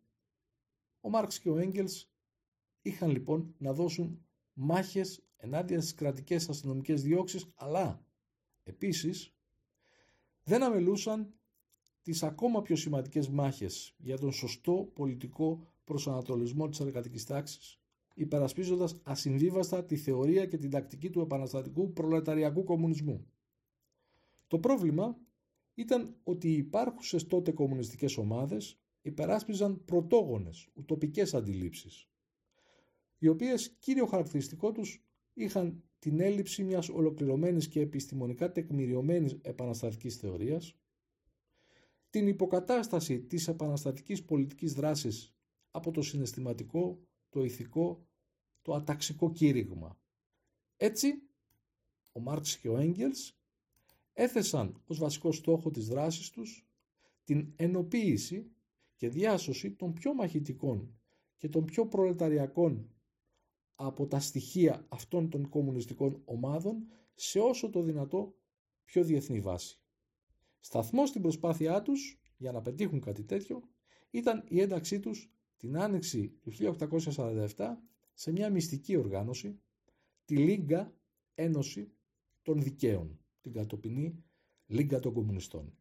Ο 1.06 1.10
Μάρξ 1.10 1.40
και 1.40 1.50
ο 1.50 1.58
Έγγελς 1.58 2.10
είχαν 2.82 3.10
λοιπόν 3.10 3.56
να 3.58 3.74
δώσουν 3.74 4.26
μάχες 4.54 5.24
ενάντια 5.38 5.82
στις 5.82 5.96
κρατικές 5.96 6.50
αστυνομικές 6.50 7.02
διώξεις 7.04 7.52
αλλά 7.56 8.06
επίσης 8.64 9.34
δεν 10.44 10.64
αμελούσαν 10.64 11.34
τις 12.02 12.24
ακόμα 12.24 12.62
πιο 12.62 12.76
σημαντικές 12.76 13.30
μάχες 13.30 13.96
για 13.98 14.18
τον 14.18 14.32
σωστό 14.32 14.92
πολιτικό 14.94 15.68
προσανατολισμό 15.84 16.70
της 16.70 16.80
εργατικής 16.80 17.26
τάξης, 17.26 17.80
υπερασπίζοντας 18.16 19.00
ασυμβίβαστα 19.04 19.86
τη 19.86 19.96
θεωρία 19.96 20.46
και 20.46 20.58
την 20.58 20.70
τακτική 20.70 21.10
του 21.10 21.22
επαναστατικού 21.22 21.94
προλεταριακού 21.94 22.64
κομμουνισμού. 22.64 23.28
Το 24.48 24.60
πρόβλημα 24.60 25.18
ήταν 25.74 26.16
ότι 26.24 26.50
οι 26.50 26.58
υπάρχουσες 26.58 27.28
τότε 27.28 27.52
κομμουνιστικές 27.52 28.18
ομάδες 28.18 28.80
υπεράσπιζαν 29.06 29.86
πρωτόγονες, 29.86 30.68
ουτοπικές 30.74 31.34
αντιλήψεις, 31.34 32.10
οι 33.18 33.28
οποίες 33.28 33.76
κύριο 33.80 34.06
χαρακτηριστικό 34.06 34.72
τους 34.72 35.06
είχαν 35.34 35.84
την 36.00 36.20
έλλειψη 36.20 36.64
μιας 36.64 36.90
ολοκληρωμένης 36.90 37.68
και 37.68 37.80
επιστημονικά 37.80 38.52
τεκμηριωμένης 38.52 39.38
επαναστατικής 39.42 40.16
θεωρίας, 40.16 40.76
την 42.10 42.28
υποκατάσταση 42.28 43.22
της 43.22 43.48
επαναστατικής 43.48 44.24
πολιτικής 44.24 44.74
δράσης 44.74 45.36
από 45.72 45.92
το 45.92 46.02
συναισθηματικό, 46.02 47.00
το 47.30 47.44
ηθικό, 47.44 48.08
το 48.62 48.74
αταξικό 48.74 49.32
κήρυγμα. 49.32 50.00
Έτσι, 50.78 51.22
ο 52.12 52.20
Μάρξ 52.20 52.58
και 52.58 52.70
ο 52.70 52.78
Έγγελς 52.78 53.38
έθεσαν 54.14 54.82
ως 54.86 54.98
βασικό 54.98 55.32
στόχο 55.32 55.72
της 55.72 55.88
δράσης 55.88 56.30
τους 56.30 56.68
την 57.24 57.54
ενοποίηση 57.56 58.55
και 58.96 59.10
διάσωση 59.10 59.72
των 59.72 59.94
πιο 59.94 60.14
μαχητικών 60.14 61.00
και 61.38 61.50
των 61.50 61.66
πιο 61.66 61.88
προλεταριακών 61.88 62.90
από 63.76 64.08
τα 64.08 64.20
στοιχεία 64.20 64.86
αυτών 64.90 65.30
των 65.30 65.50
κομμουνιστικών 65.50 66.22
ομάδων 66.26 66.88
σε 67.16 67.40
όσο 67.40 67.70
το 67.70 67.82
δυνατό 67.82 68.36
πιο 68.86 69.04
διεθνή 69.04 69.40
βάση. 69.40 69.80
Σταθμός 70.60 71.10
στην 71.10 71.22
προσπάθειά 71.22 71.82
τους 71.82 72.20
για 72.38 72.52
να 72.52 72.62
πετύχουν 72.62 73.00
κάτι 73.00 73.24
τέτοιο 73.24 73.62
ήταν 74.12 74.44
η 74.48 74.62
ένταξή 74.62 75.00
τους 75.00 75.30
την 75.58 75.78
άνοιξη 75.78 76.30
του 76.42 76.52
1847 77.16 77.48
σε 78.14 78.32
μια 78.32 78.50
μυστική 78.50 78.96
οργάνωση, 78.96 79.60
τη 80.26 80.38
Λίγκα 80.38 80.94
Ένωση 81.34 81.92
των 82.42 82.62
Δικαίων, 82.62 83.20
την 83.42 83.54
κατοπινή 83.54 84.24
Λίγκα 84.66 85.00
των 85.00 85.14
Κομμουνιστών. 85.14 85.78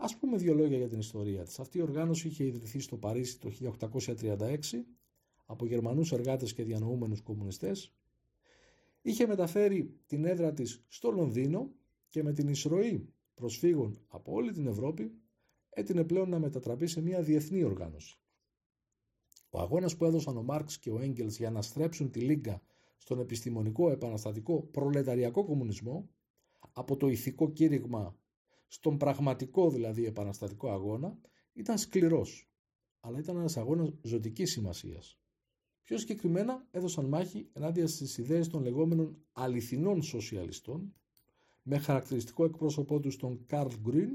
Ας 0.00 0.16
πούμε 0.16 0.36
δύο 0.36 0.54
λόγια 0.54 0.76
για 0.76 0.88
την 0.88 0.98
ιστορία 0.98 1.44
της. 1.44 1.58
Αυτή 1.58 1.78
η 1.78 1.80
οργάνωση 1.80 2.28
είχε 2.28 2.44
ιδρυθεί 2.44 2.78
στο 2.78 2.96
Παρίσι 2.96 3.38
το 3.38 3.50
1836 3.50 4.58
από 5.46 5.66
Γερμανούς 5.66 6.12
εργάτες 6.12 6.52
και 6.52 6.62
διανοούμενους 6.62 7.20
κομμουνιστές. 7.20 7.92
Είχε 9.02 9.26
μεταφέρει 9.26 10.00
την 10.06 10.24
έδρα 10.24 10.52
της 10.52 10.84
στο 10.88 11.10
Λονδίνο 11.10 11.70
και 12.08 12.22
με 12.22 12.32
την 12.32 12.48
εισρωή 12.48 13.12
προσφύγων 13.34 13.98
από 14.08 14.32
όλη 14.32 14.52
την 14.52 14.66
Ευρώπη 14.66 15.12
έτεινε 15.68 16.04
πλέον 16.04 16.28
να 16.28 16.38
μετατραπεί 16.38 16.86
σε 16.86 17.00
μια 17.00 17.22
διεθνή 17.22 17.62
οργάνωση. 17.62 18.18
Ο 19.50 19.60
αγώνας 19.60 19.96
που 19.96 20.04
έδωσαν 20.04 20.36
ο 20.36 20.42
Μάρξ 20.42 20.78
και 20.78 20.90
ο 20.90 21.00
Έγγελς 21.00 21.36
για 21.36 21.50
να 21.50 21.62
στρέψουν 21.62 22.10
τη 22.10 22.20
Λίγκα 22.20 22.62
στον 22.96 23.20
επιστημονικό, 23.20 23.90
επαναστατικό, 23.90 24.62
προλεταριακό 24.62 25.44
κομμουνισμό, 25.44 26.08
από 26.72 26.96
το 26.96 27.08
ηθικό 27.08 27.50
κήρυγμα 27.50 28.16
στον 28.68 28.96
πραγματικό 28.98 29.70
δηλαδή 29.70 30.04
επαναστατικό 30.04 30.70
αγώνα, 30.70 31.18
ήταν 31.52 31.78
σκληρός, 31.78 32.50
αλλά 33.00 33.18
ήταν 33.18 33.36
ένας 33.36 33.56
αγώνας 33.56 33.92
ζωτικής 34.02 34.50
σημασίας. 34.50 35.18
Πιο 35.82 35.98
συγκεκριμένα 35.98 36.66
έδωσαν 36.70 37.04
μάχη 37.04 37.48
ενάντια 37.52 37.86
στις 37.86 38.18
ιδέες 38.18 38.48
των 38.48 38.62
λεγόμενων 38.62 39.16
αληθινών 39.32 40.02
σοσιαλιστών, 40.02 40.94
με 41.62 41.78
χαρακτηριστικό 41.78 42.44
εκπρόσωπό 42.44 43.00
τους 43.00 43.16
τον 43.16 43.44
Καρλ 43.46 43.74
Γκριν, 43.80 44.10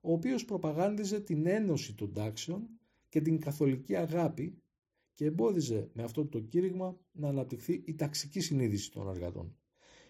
ο 0.00 0.12
οποίος 0.12 0.44
προπαγάνδιζε 0.44 1.20
την 1.20 1.46
ένωση 1.46 1.94
των 1.94 2.12
τάξεων 2.12 2.68
και 3.08 3.20
την 3.20 3.40
καθολική 3.40 3.96
αγάπη 3.96 4.62
και 5.14 5.24
εμπόδιζε 5.24 5.90
με 5.92 6.02
αυτό 6.02 6.26
το 6.26 6.40
κήρυγμα 6.40 6.98
να 7.12 7.28
αναπτυχθεί 7.28 7.82
η 7.86 7.94
ταξική 7.94 8.40
συνείδηση 8.40 8.90
των 8.90 9.08
εργατών. 9.08 9.56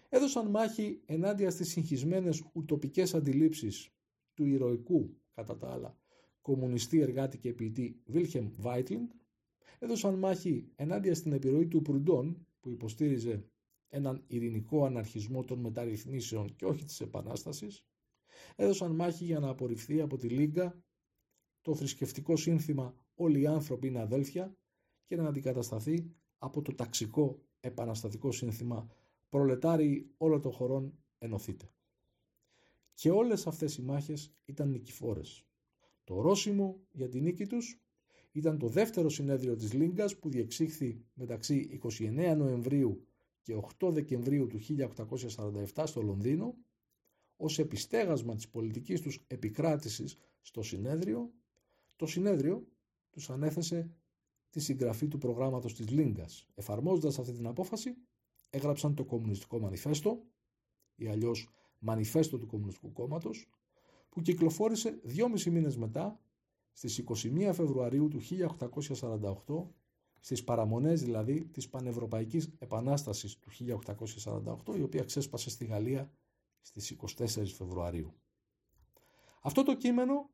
Έδωσαν 0.09 0.49
μάχη 0.49 1.01
ενάντια 1.05 1.51
στις 1.51 1.69
συγχυσμένες 1.69 2.43
ουτοπικές 2.53 3.13
αντιλήψεις 3.13 3.89
του 4.33 4.45
ηρωικού, 4.45 5.17
κατά 5.33 5.57
τα 5.57 5.71
άλλα, 5.71 5.97
κομμουνιστή 6.41 6.99
εργάτη 6.99 7.37
και 7.37 7.53
ποιητή 7.53 8.01
Βίλχεμ 8.05 8.49
Βάιτλινγκ, 8.57 9.07
έδωσαν 9.79 10.15
μάχη 10.15 10.71
ενάντια 10.75 11.15
στην 11.15 11.31
επιρροή 11.31 11.67
του 11.67 11.81
Προυντών, 11.81 12.47
που 12.59 12.69
υποστήριζε 12.69 13.45
έναν 13.89 14.23
ειρηνικό 14.27 14.85
αναρχισμό 14.85 15.43
των 15.43 15.59
μεταρρυθμίσεων 15.59 16.55
και 16.55 16.65
όχι 16.65 16.83
της 16.83 17.01
Επανάστασης, 17.01 17.85
έδωσαν 18.55 18.91
μάχη 18.91 19.23
για 19.23 19.39
να 19.39 19.49
απορριφθεί 19.49 20.01
από 20.01 20.17
τη 20.17 20.27
Λίγκα 20.27 20.83
το 21.61 21.75
θρησκευτικό 21.75 22.35
σύνθημα 22.35 22.95
«Όλοι 23.15 23.41
οι 23.41 23.47
άνθρωποι 23.47 23.87
είναι 23.87 23.99
αδέλφια» 23.99 24.57
και 25.05 25.15
να 25.15 25.27
αντικατασταθεί 25.27 26.11
από 26.37 26.61
το 26.61 26.73
ταξικό 26.73 27.41
επαναστατικό 27.59 28.31
σύνθημα 28.31 28.87
«Προλετάριοι 29.29 30.11
όλων 30.17 30.41
των 30.41 30.51
χωρών 30.51 30.97
ενωθείτε». 31.17 31.71
Και 32.93 33.11
όλες 33.11 33.47
αυτές 33.47 33.77
οι 33.77 33.81
μάχες 33.81 34.33
ήταν 34.45 34.69
νικηφόρες. 34.69 35.45
Το 36.03 36.15
ορόσημο 36.15 36.79
για 36.91 37.09
την 37.09 37.23
νίκη 37.23 37.47
τους 37.47 37.81
ήταν 38.31 38.57
το 38.57 38.67
δεύτερο 38.67 39.09
συνέδριο 39.09 39.55
της 39.55 39.73
Λίγκας 39.73 40.17
που 40.17 40.29
διεξήχθη 40.29 41.05
μεταξύ 41.13 41.79
29 41.83 42.35
Νοεμβρίου 42.37 43.07
και 43.41 43.55
8 43.79 43.91
Δεκεμβρίου 43.91 44.47
του 44.47 44.59
1847 44.59 45.83
στο 45.85 46.01
Λονδίνο 46.01 46.57
ως 47.37 47.59
επιστέγασμα 47.59 48.35
της 48.35 48.49
πολιτικής 48.49 49.01
τους 49.01 49.23
επικράτησης 49.27 50.17
στο 50.41 50.61
συνέδριο, 50.61 51.33
το 51.95 52.05
συνέδριο 52.05 52.67
τους 53.09 53.29
ανέθεσε 53.29 53.89
τη 54.49 54.59
συγγραφή 54.59 55.07
του 55.07 55.17
προγράμματος 55.17 55.73
της 55.73 55.89
Λίγκας. 55.89 56.47
Εφαρμόζοντας 56.55 57.19
αυτή 57.19 57.33
την 57.33 57.47
απόφαση, 57.47 57.95
έγραψαν 58.57 58.95
το 58.95 59.05
Κομμουνιστικό 59.05 59.59
Μανιφέστο 59.59 60.23
ή 60.95 61.07
αλλιώς 61.07 61.49
Μανιφέστο 61.79 62.37
του 62.37 62.47
Κομμουνιστικού 62.47 62.93
Κόμματος, 62.93 63.49
που 64.09 64.21
κυκλοφόρησε 64.21 64.99
δυόμισι 65.03 65.49
μήνες 65.49 65.77
μετά, 65.77 66.19
στις 66.71 66.97
21 66.97 67.51
Φεβρουαρίου 67.53 68.07
του 68.07 68.19
1848, 68.19 69.73
στις 70.19 70.43
παραμονές 70.43 71.01
δηλαδή 71.01 71.45
της 71.45 71.69
Πανευρωπαϊκής 71.69 72.49
Επανάστασης 72.59 73.37
του 73.37 73.49
1848, 73.49 74.77
η 74.77 74.81
οποία 74.81 75.03
ξέσπασε 75.03 75.49
στη 75.49 75.65
Γαλλία 75.65 76.11
στις 76.61 76.95
24 77.17 77.45
Φεβρουαρίου. 77.45 78.13
Αυτό 79.41 79.63
το 79.63 79.75
κείμενο 79.75 80.29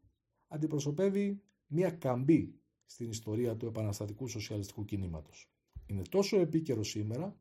αντιπροσωπεύει 0.48 1.42
μια 1.68 1.92
καμπή 1.92 2.60
στην 2.86 3.10
ιστορία 3.10 3.58
του 3.58 3.65
επαναστατικού 3.65 4.27
σοσιαλιστικού 4.27 4.86
κινήματος. 4.86 5.50
Είναι 5.86 6.01
τόσο 6.01 6.39
επίκαιρο 6.39 6.84
σήμερα, 6.84 7.38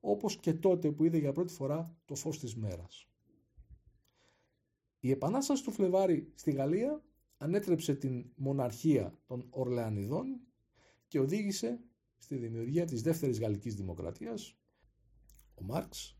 όπως 0.00 0.36
και 0.36 0.54
τότε 0.54 0.90
που 0.92 1.04
είδε 1.04 1.18
για 1.18 1.32
πρώτη 1.32 1.52
φορά 1.52 1.96
το 2.04 2.14
φως 2.14 2.38
της 2.38 2.56
μέρας. 2.56 3.08
Η 5.00 5.10
επανάσταση 5.10 5.64
του 5.64 5.70
Φλεβάρι 5.72 6.32
στη 6.34 6.50
Γαλλία 6.50 7.02
ανέτρεψε 7.36 7.94
την 7.94 8.30
μοναρχία 8.36 9.18
των 9.26 9.46
Ορλεανιδών 9.50 10.40
και 11.08 11.18
οδήγησε 11.18 11.80
στη 12.18 12.36
δημιουργία 12.36 12.84
της 12.84 13.02
δεύτερης 13.02 13.40
γαλλικής 13.40 13.74
δημοκρατίας. 13.74 14.56
Ο 15.54 15.62
Μάρξ 15.62 16.16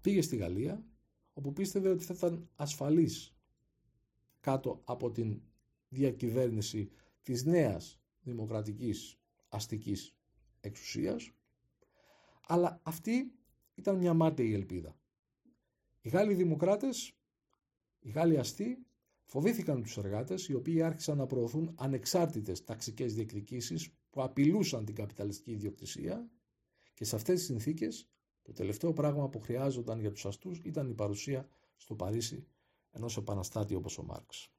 πήγε 0.00 0.22
στη 0.22 0.36
Γαλλία 0.36 0.84
όπου 1.32 1.52
πίστευε 1.52 1.88
ότι 1.88 2.04
θα 2.04 2.14
ήταν 2.16 2.48
ασφαλής 2.54 3.34
κάτω 4.40 4.80
από 4.84 5.10
την 5.10 5.40
διακυβέρνηση 5.88 6.90
της 7.22 7.44
νέας 7.44 8.00
δημοκρατικής 8.20 9.18
αστικής 9.48 10.16
εξουσίας 10.60 11.32
αλλά 12.50 12.80
αυτή 12.82 13.32
ήταν 13.74 13.96
μια 13.96 14.14
μάταιη 14.14 14.54
ελπίδα. 14.54 14.98
Οι 16.00 16.08
Γάλλοι 16.08 16.34
δημοκράτες, 16.34 17.12
οι 17.98 18.10
Γάλλοι 18.10 18.38
αστεί 18.38 18.86
φοβήθηκαν 19.24 19.82
τους 19.82 19.96
εργάτες 19.96 20.48
οι 20.48 20.54
οποίοι 20.54 20.82
άρχισαν 20.82 21.16
να 21.16 21.26
προωθούν 21.26 21.74
ανεξάρτητες 21.78 22.64
ταξικές 22.64 23.14
διεκδικήσεις 23.14 23.90
που 24.10 24.22
απειλούσαν 24.22 24.84
την 24.84 24.94
καπιταλιστική 24.94 25.50
ιδιοκτησία 25.50 26.30
και 26.94 27.04
σε 27.04 27.16
αυτές 27.16 27.38
τις 27.38 27.46
συνθήκες 27.46 28.08
το 28.42 28.52
τελευταίο 28.52 28.92
πράγμα 28.92 29.28
που 29.28 29.40
χρειάζονταν 29.40 30.00
για 30.00 30.12
τους 30.12 30.26
αστούς 30.26 30.60
ήταν 30.64 30.88
η 30.88 30.94
παρουσία 30.94 31.48
στο 31.76 31.94
Παρίσι 31.94 32.46
ενός 32.90 33.16
επαναστάτη 33.16 33.74
όπως 33.74 33.98
ο 33.98 34.02
Μάρξ. 34.02 34.52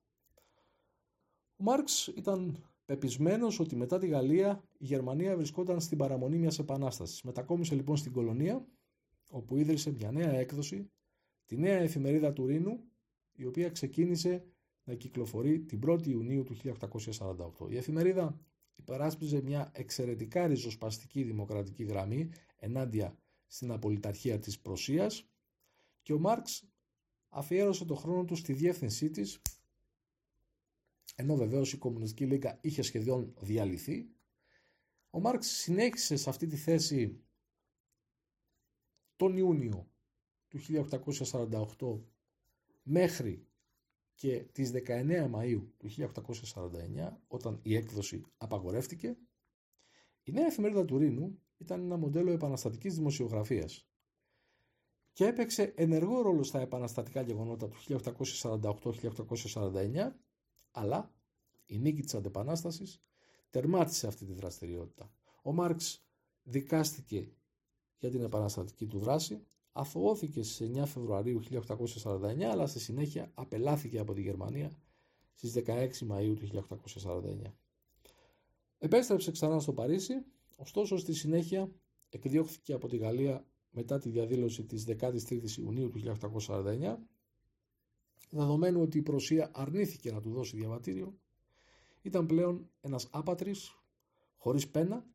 Ο 1.55 1.63
Μάρξ 1.63 2.07
ήταν 2.07 2.71
πεπισμένος 2.91 3.60
ότι 3.60 3.75
μετά 3.75 3.98
τη 3.98 4.07
Γαλλία 4.07 4.63
η 4.77 4.86
Γερμανία 4.86 5.36
βρισκόταν 5.36 5.81
στην 5.81 5.98
παραμονή 5.98 6.38
μιας 6.38 6.60
επανάστασης. 6.60 7.21
Μετακόμισε 7.21 7.75
λοιπόν 7.75 7.98
στην 7.98 8.12
κολονία 8.12 8.65
όπου 9.29 9.57
ίδρυσε 9.57 9.91
μια 9.91 10.12
νέα 10.12 10.31
έκδοση, 10.31 10.91
τη 11.45 11.57
νέα 11.57 11.77
εφημερίδα 11.77 12.33
του 12.33 12.45
Ρήνου, 12.45 12.83
η 13.31 13.45
οποία 13.45 13.69
ξεκίνησε 13.69 14.43
να 14.83 14.93
κυκλοφορεί 14.93 15.60
την 15.60 15.79
1η 15.88 16.07
Ιουνίου 16.07 16.43
του 16.43 16.55
1848. 17.60 17.69
Η 17.69 17.77
εφημερίδα 17.77 18.39
υπεράσπιζε 18.75 19.41
μια 19.41 19.71
εξαιρετικά 19.74 20.48
ριζοσπαστική 20.48 21.24
δημοκρατική 21.24 21.83
γραμμή 21.83 22.29
ενάντια 22.57 23.17
στην 23.48 23.71
απολυταρχία 23.71 24.39
της 24.39 24.60
Προσίας 24.60 25.29
και 26.01 26.13
ο 26.13 26.19
Μάρξ 26.19 26.63
αφιέρωσε 27.29 27.86
το 27.86 27.95
χρόνο 27.95 28.25
του 28.25 28.36
στη 28.36 28.53
διεύθυνσή 28.53 29.10
της 29.10 29.41
ενώ 31.15 31.36
βεβαίως 31.36 31.74
η 31.74 31.77
Κομμουνιστική 31.77 32.25
Λίγκα 32.25 32.60
είχε 32.62 32.82
σχεδόν 32.82 33.34
διαλυθεί 33.39 34.10
ο 35.10 35.20
Μάρξ 35.20 35.48
συνέχισε 35.48 36.15
σε 36.15 36.30
αυτή 36.30 36.48
τη 36.48 36.56
θέση 36.56 37.24
τον 39.15 39.38
Ιούνιο 39.38 39.91
του 40.48 40.60
1848 41.80 42.00
μέχρι 42.84 43.48
και 44.13 44.39
τις 44.51 44.72
19 44.74 45.32
Μαΐου 45.32 45.63
του 45.77 45.89
1849 45.98 47.18
όταν 47.27 47.60
η 47.63 47.75
έκδοση 47.75 48.25
απαγορεύτηκε 48.38 49.18
η 50.24 50.32
νέα 50.32 50.46
εφημερίδα 50.46 50.86
του 50.86 50.98
Ρήνου 50.98 51.41
ήταν 51.58 51.82
ένα 51.82 51.98
μοντέλο 51.98 52.32
επαναστατικής 52.32 52.96
δημοσιογραφίας 52.96 53.86
και 55.13 55.25
έπαιξε 55.25 55.74
ενεργό 55.75 56.22
ρόλο 56.22 56.44
στα 56.44 56.60
επαναστατικά 56.60 57.22
γεγονότα 57.22 57.68
του 57.68 57.77
1848-1849 57.88 60.12
αλλά 60.72 61.13
η 61.66 61.78
νίκη 61.78 62.01
της 62.01 62.13
αντεπανάστασης 62.13 63.01
τερμάτισε 63.50 64.08
αυτή 64.08 64.25
τη 64.25 64.34
δραστηριότητα. 64.34 65.12
Ο 65.44 65.51
Μάρξ 65.54 66.06
δικάστηκε 66.44 67.32
για 67.98 68.10
την 68.10 68.22
επαναστατική 68.22 68.86
του 68.86 69.00
δράση, 69.00 69.44
αθωώθηκε 69.72 70.44
στις 70.44 70.72
9 70.78 70.86
Φεβρουαρίου 70.86 71.42
1849 72.04 72.42
αλλά 72.42 72.68
στη 72.68 72.80
συνέχεια 72.80 73.32
απελάθηκε 73.34 74.00
από 74.00 74.13
τη 74.13 74.22
Γερμανία 74.22 74.72
στις 75.34 75.54
16 75.66 75.90
Μαΐου 76.10 76.36
του 76.36 76.66
1849. 77.04 77.54
Επέστρεψε 78.78 79.32
ξανά 79.32 79.60
στο 79.60 79.74
Παρίσι, 79.74 80.13
ωστόσο 80.56 80.98
στη 80.98 81.13
συνέχεια 81.13 81.72
εκδιώχθηκε 82.10 82.74
από 82.74 82.88
τη 82.88 82.98
Γαλλία 82.98 83.46
μετά 83.72 84.00
τη 84.00 84.10
διαδήλωση 84.10 84.63
της 84.63 84.86
13ης 84.88 85.58
Ιουνίου 85.58 85.90
του 85.90 86.18
1849 86.48 86.96
δεδομένου 88.31 88.81
ότι 88.81 88.97
η 88.97 89.01
Προσία 89.01 89.51
αρνήθηκε 89.53 90.11
να 90.11 90.21
του 90.21 90.31
δώσει 90.31 90.55
διαβατήριο 90.55 91.17
ήταν 92.01 92.25
πλέον 92.25 92.69
ένας 92.81 93.07
άπατρης 93.11 93.75
χωρίς 94.38 94.69
πένα 94.69 95.05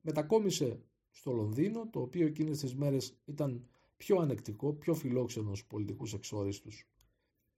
μετακόμισε 0.00 0.82
στο 1.10 1.32
Λονδίνο 1.32 1.88
το 1.88 2.00
οποίο 2.00 2.26
εκείνες 2.26 2.58
τις 2.58 2.74
μέρες 2.74 3.16
ήταν 3.24 3.66
πιο 3.96 4.16
ανεκτικό, 4.16 4.72
πιο 4.72 4.94
φιλόξενο 4.94 5.54
στους 5.54 5.66
πολιτικούς 5.66 6.14
εξόριστους. 6.14 6.88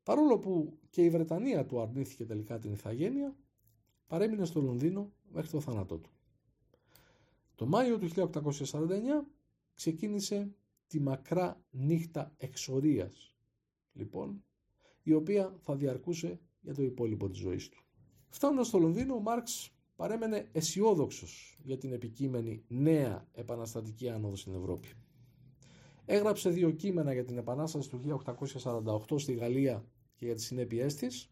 Παρόλο 0.02 0.38
που 0.38 0.78
και 0.90 1.04
η 1.04 1.10
Βρετανία 1.10 1.66
του 1.66 1.80
αρνήθηκε 1.80 2.24
τελικά 2.24 2.58
την 2.58 2.72
ηθαγένεια 2.72 3.36
παρέμεινε 4.06 4.44
στο 4.44 4.60
Λονδίνο 4.60 5.12
μέχρι 5.32 5.50
το 5.50 5.60
θάνατό 5.60 5.98
του. 5.98 6.10
Το 7.54 7.66
Μάιο 7.66 7.98
του 7.98 8.08
1849 8.08 9.26
ξεκίνησε 9.74 10.54
τη 10.86 11.00
μακρά 11.00 11.64
νύχτα 11.70 12.34
εξορίας, 12.36 13.36
λοιπόν, 13.92 14.44
η 15.02 15.12
οποία 15.12 15.56
θα 15.60 15.74
διαρκούσε 15.74 16.40
για 16.60 16.74
το 16.74 16.82
υπόλοιπο 16.82 17.28
της 17.28 17.38
ζωής 17.38 17.68
του. 17.68 17.82
Φτάνοντας 18.28 18.66
στο 18.66 18.78
Λονδίνο, 18.78 19.14
ο 19.14 19.20
Μάρξ 19.20 19.72
παρέμενε 19.96 20.48
αισιόδοξος 20.52 21.58
για 21.62 21.78
την 21.78 21.92
επικείμενη 21.92 22.64
νέα 22.68 23.28
επαναστατική 23.32 24.08
άνοδο 24.08 24.36
στην 24.36 24.54
Ευρώπη. 24.54 24.88
Έγραψε 26.04 26.50
δύο 26.50 26.70
κείμενα 26.70 27.12
για 27.12 27.24
την 27.24 27.38
Επανάσταση 27.38 27.88
του 27.88 28.22
1848 29.10 29.18
στη 29.18 29.32
Γαλλία 29.32 29.84
και 30.14 30.24
για 30.24 30.34
τις 30.34 30.44
συνέπειές 30.44 30.94
της, 30.94 31.30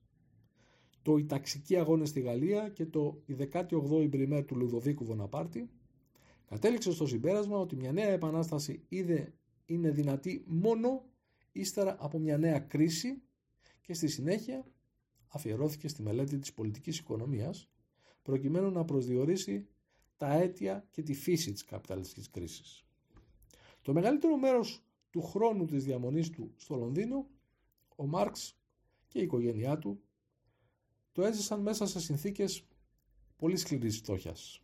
το 1.02 1.16
«Οι 1.16 1.24
ταξικοί 1.24 1.76
αγώνες 1.76 2.08
στη 2.08 2.20
Γαλλία» 2.20 2.68
και 2.68 2.86
το 2.86 3.22
«Η 3.26 3.36
18η 3.52 4.06
Μπριμέρ 4.08 4.44
του 4.44 4.56
Λουδοβίκου 4.56 5.04
Βοναπάρτη», 5.04 5.70
κατέληξε 6.48 6.92
στο 6.92 7.06
συμπέρασμα 7.06 7.58
ότι 7.58 7.76
μια 7.76 7.92
νέα 7.92 8.08
επανάσταση 8.08 8.84
είδε 8.88 9.34
είναι 9.66 9.90
δυνατή 9.90 10.44
μόνο 10.46 11.04
ύστερα 11.52 11.96
από 12.00 12.18
μια 12.18 12.38
νέα 12.38 12.58
κρίση 12.58 13.22
και 13.90 13.96
στη 13.96 14.08
συνέχεια 14.08 14.66
αφιερώθηκε 15.28 15.88
στη 15.88 16.02
μελέτη 16.02 16.38
της 16.38 16.52
πολιτικής 16.52 16.98
οικονομίας 16.98 17.68
προκειμένου 18.22 18.70
να 18.70 18.84
προσδιορίσει 18.84 19.68
τα 20.16 20.32
αίτια 20.32 20.86
και 20.90 21.02
τη 21.02 21.14
φύση 21.14 21.52
της 21.52 21.64
καπιταλιστικής 21.64 22.30
κρίσης. 22.30 22.84
Το 23.82 23.92
μεγαλύτερο 23.92 24.36
μέρος 24.36 24.84
του 25.10 25.22
χρόνου 25.22 25.64
της 25.64 25.84
διαμονής 25.84 26.30
του 26.30 26.52
στο 26.56 26.76
Λονδίνο, 26.76 27.28
ο 27.96 28.06
Μάρξ 28.06 28.56
και 29.08 29.18
η 29.18 29.22
οικογένειά 29.22 29.78
του 29.78 30.02
το 31.12 31.22
έζησαν 31.22 31.60
μέσα 31.60 31.86
σε 31.86 32.00
συνθήκες 32.00 32.66
πολύ 33.36 33.56
σκληρής 33.56 33.96
φτώχειας. 33.96 34.62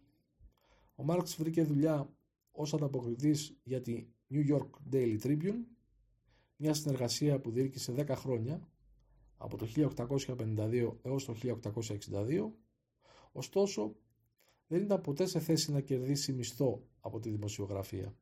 Ο 0.94 1.02
Μάρξ 1.02 1.36
βρήκε 1.36 1.62
δουλειά 1.62 2.14
ως 2.52 2.74
ανταποκριτής 2.74 3.56
για 3.62 3.80
τη 3.80 4.06
New 4.30 4.48
York 4.48 4.70
Daily 4.92 5.20
Tribune, 5.20 5.64
μια 6.56 6.74
συνεργασία 6.74 7.40
που 7.40 7.50
διήρκησε 7.50 7.92
10 7.92 8.14
χρόνια, 8.16 8.68
από 9.36 9.56
το 9.56 9.66
1852 9.76 10.92
έως 11.02 11.24
το 11.24 11.34
1862, 11.42 12.50
ωστόσο 13.32 13.96
δεν 14.66 14.82
ήταν 14.82 15.00
ποτέ 15.00 15.26
σε 15.26 15.40
θέση 15.40 15.72
να 15.72 15.80
κερδίσει 15.80 16.32
μισθό 16.32 16.82
από 17.00 17.20
τη 17.20 17.30
δημοσιογραφία. 17.30 18.16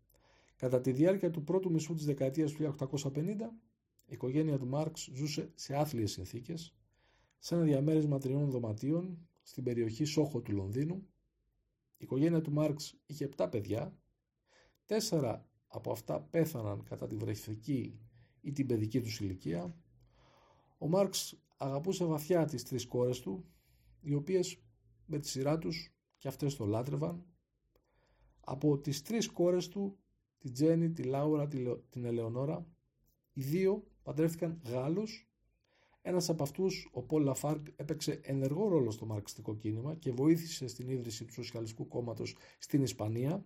Κατά 0.57 0.81
τη 0.81 0.92
διάρκεια 0.92 1.31
του 1.31 1.44
πρώτου 1.44 1.70
μισού 1.70 1.94
της 1.94 2.05
δεκαετίας 2.05 2.53
του 2.53 2.77
1850, 2.79 3.27
η 4.07 4.12
οικογένεια 4.12 4.59
του 4.59 4.66
Μάρξ 4.66 5.11
ζούσε 5.14 5.53
σε 5.55 5.77
άθλιες 5.77 6.11
συνθήκες, 6.11 6.74
σε 7.38 7.55
ένα 7.55 7.64
διαμέρισμα 7.64 8.18
τριών 8.18 8.50
δωματίων 8.50 9.29
στην 9.42 9.64
περιοχή 9.64 10.05
Σόχο 10.05 10.40
του 10.40 10.53
Λονδίνου, 10.53 11.07
η 11.96 12.05
οικογένεια 12.05 12.40
του 12.40 12.53
Μάρξ 12.53 12.94
είχε 13.07 13.29
7 13.37 13.48
παιδιά, 13.50 13.98
τέσσερα 14.87 15.48
από 15.66 15.92
αυτά 15.92 16.20
πέθαναν 16.20 16.83
κατά 16.83 17.07
τη 17.07 17.16
βρεφική 17.16 17.98
ή 18.40 18.53
την 18.53 18.66
παιδική 18.66 19.00
τους 19.00 19.20
ηλικία. 19.20 19.77
Ο 20.85 20.88
Μάρξ 20.88 21.37
αγαπούσε 21.57 22.05
βαθιά 22.05 22.44
τις 22.44 22.64
τρεις 22.64 22.87
κόρες 22.87 23.20
του, 23.20 23.44
οι 24.01 24.14
οποίες 24.14 24.59
με 25.07 25.18
τη 25.18 25.29
σειρά 25.29 25.59
τους 25.59 25.94
και 26.18 26.29
αυτές 26.29 26.57
τον 26.57 26.64
λάτρευαν. 26.66 27.25
Από 28.40 28.79
τις 28.79 29.03
τρεις 29.03 29.31
κόρες 29.31 29.68
του, 29.68 29.99
τη 30.38 30.51
Τζέννη, 30.51 30.90
τη 30.90 31.03
Λάουρα, 31.03 31.49
την 31.90 32.05
Ελεονόρα, 32.05 32.66
οι 33.33 33.42
δύο 33.42 33.87
παντρεύτηκαν 34.03 34.61
Γάλλους 34.64 35.29
ένας 36.03 36.29
από 36.29 36.42
αυτούς, 36.42 36.88
ο 36.92 37.03
Πολ 37.03 37.23
Λαφάργκ, 37.23 37.66
έπαιξε 37.77 38.20
ενεργό 38.23 38.68
ρόλο 38.68 38.90
στο 38.90 39.07
μαρξιστικό 39.07 39.57
κίνημα 39.57 39.94
και 39.94 40.12
βοήθησε 40.12 40.66
στην 40.66 40.88
ίδρυση 40.88 41.25
του 41.25 41.33
Σοσιαλιστικού 41.33 41.88
Κόμματος 41.88 42.37
στην 42.59 42.83
Ισπανία. 42.83 43.44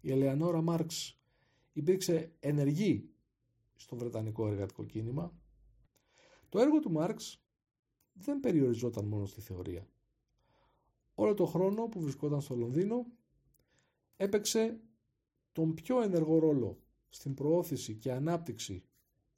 Η 0.00 0.10
Ελεανόρα 0.10 0.60
Μάρξ 0.60 1.18
υπήρξε 1.72 2.32
ενεργή 2.40 3.10
στο 3.74 3.96
Βρετανικό 3.96 4.46
εργατικό 4.46 4.84
κίνημα. 4.84 5.34
Το 6.50 6.58
έργο 6.58 6.78
του 6.78 6.90
Μάρξ 6.90 7.42
δεν 8.12 8.40
περιοριζόταν 8.40 9.04
μόνο 9.04 9.26
στη 9.26 9.40
θεωρία. 9.40 9.88
Όλο 11.14 11.34
το 11.34 11.46
χρόνο 11.46 11.88
που 11.88 12.00
βρισκόταν 12.00 12.40
στο 12.40 12.54
Λονδίνο 12.54 13.06
έπαιξε 14.16 14.80
τον 15.52 15.74
πιο 15.74 16.02
ενεργό 16.02 16.38
ρόλο 16.38 16.78
στην 17.08 17.34
προώθηση 17.34 17.94
και 17.94 18.12
ανάπτυξη 18.12 18.84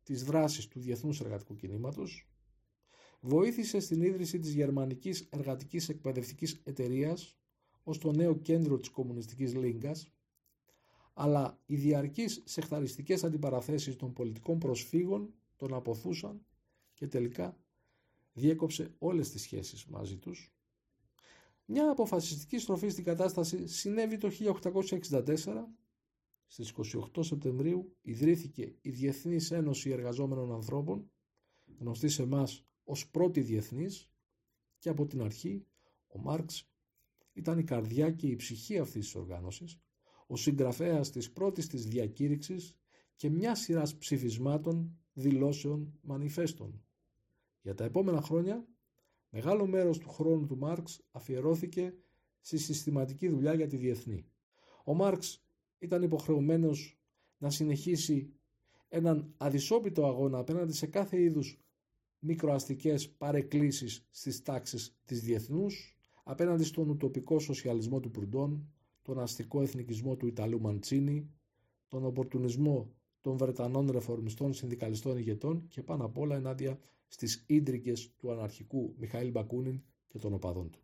της 0.02 0.24
δράσης 0.24 0.68
του 0.68 0.80
Διεθνούς 0.80 1.20
Εργατικού 1.20 1.56
Κινήματος, 1.56 2.28
βοήθησε 3.20 3.80
στην 3.80 4.02
ίδρυση 4.02 4.38
της 4.38 4.52
Γερμανικής 4.54 5.28
Εργατικής 5.30 5.88
Εκπαιδευτικής 5.88 6.60
Εταιρείας 6.64 7.36
ως 7.82 7.98
το 7.98 8.12
νέο 8.12 8.36
κέντρο 8.36 8.78
της 8.78 8.88
Κομμουνιστικής 8.88 9.54
Λίγκας, 9.54 10.12
αλλά 11.12 11.60
οι 11.66 11.76
διαρκείς 11.76 12.42
σεχταριστικές 12.44 13.24
αντιπαραθέσεις 13.24 13.96
των 13.96 14.12
πολιτικών 14.12 14.58
προσφύγων 14.58 15.34
τον 15.56 15.74
αποθούσαν 15.74 16.46
και 17.02 17.08
τελικά 17.08 17.58
διέκοψε 18.32 18.94
όλες 18.98 19.30
τις 19.30 19.42
σχέσεις 19.42 19.86
μαζί 19.86 20.16
τους. 20.18 20.52
Μια 21.64 21.90
αποφασιστική 21.90 22.58
στροφή 22.58 22.88
στην 22.88 23.04
κατάσταση 23.04 23.66
συνέβη 23.66 24.16
το 24.16 24.30
1864 24.30 25.36
στις 26.46 26.72
28 27.14 27.24
Σεπτεμβρίου 27.24 27.96
ιδρύθηκε 28.02 28.74
η 28.80 28.90
Διεθνής 28.90 29.50
Ένωση 29.50 29.90
Εργαζόμενων 29.90 30.52
Ανθρώπων, 30.52 31.10
γνωστή 31.78 32.08
σε 32.08 32.22
εμάς 32.22 32.64
ως 32.84 33.08
πρώτη 33.10 33.40
διεθνής 33.40 34.10
και 34.78 34.88
από 34.88 35.06
την 35.06 35.22
αρχή 35.22 35.66
ο 36.06 36.18
Μάρξ 36.18 36.68
ήταν 37.32 37.58
η 37.58 37.64
καρδιά 37.64 38.10
και 38.10 38.26
η 38.26 38.36
ψυχή 38.36 38.78
αυτής 38.78 39.04
της 39.04 39.14
οργάνωσης, 39.14 39.78
ο 40.26 40.36
συγγραφέας 40.36 41.10
της 41.10 41.32
πρώτης 41.32 41.66
της 41.66 41.86
διακήρυξης 41.86 42.74
και 43.16 43.30
μια 43.30 43.54
σειράς 43.54 43.96
ψηφισμάτων 43.96 44.96
δηλώσεων, 45.12 45.98
μανιφέστων. 46.02 46.84
Για 47.62 47.74
τα 47.74 47.84
επόμενα 47.84 48.20
χρόνια, 48.20 48.66
μεγάλο 49.28 49.66
μέρος 49.66 49.98
του 49.98 50.08
χρόνου 50.08 50.46
του 50.46 50.58
Μάρξ 50.58 51.00
αφιερώθηκε 51.10 51.94
στη 52.40 52.58
συστηματική 52.58 53.28
δουλειά 53.28 53.54
για 53.54 53.66
τη 53.66 53.76
διεθνή. 53.76 54.26
Ο 54.84 54.94
Μάρξ 54.94 55.44
ήταν 55.78 56.02
υποχρεωμένος 56.02 57.00
να 57.38 57.50
συνεχίσει 57.50 58.32
έναν 58.88 59.34
αδυσόπιτο 59.36 60.06
αγώνα 60.06 60.38
απέναντι 60.38 60.72
σε 60.72 60.86
κάθε 60.86 61.20
είδους 61.20 61.60
μικροαστικές 62.18 63.10
παρεκκλήσεις 63.10 64.06
στις 64.10 64.42
τάξεις 64.42 64.96
της 65.04 65.22
διεθνούς, 65.22 65.96
απέναντι 66.24 66.64
στον 66.64 66.88
ουτοπικό 66.88 67.38
σοσιαλισμό 67.38 68.00
του 68.00 68.10
Προυντών, 68.10 68.72
τον 69.02 69.18
αστικό 69.20 69.62
εθνικισμό 69.62 70.16
του 70.16 70.26
Ιταλού 70.26 70.60
Μαντσίνη, 70.60 71.30
τον 71.88 72.04
οπορτουνισμό 72.04 72.92
των 73.22 73.36
Βρετανών 73.36 73.90
ρεφορμιστών 73.90 74.54
συνδικαλιστών 74.54 75.16
ηγετών 75.16 75.68
και 75.68 75.82
πάνω 75.82 76.04
απ' 76.04 76.18
όλα 76.18 76.36
ενάντια 76.36 76.78
στις 77.08 77.44
ίντρικες 77.46 78.10
του 78.16 78.30
αναρχικού 78.30 78.94
Μιχαήλ 78.98 79.30
Μπακούνιν 79.30 79.82
και 80.08 80.18
των 80.18 80.32
οπαδών 80.32 80.70
του. 80.70 80.78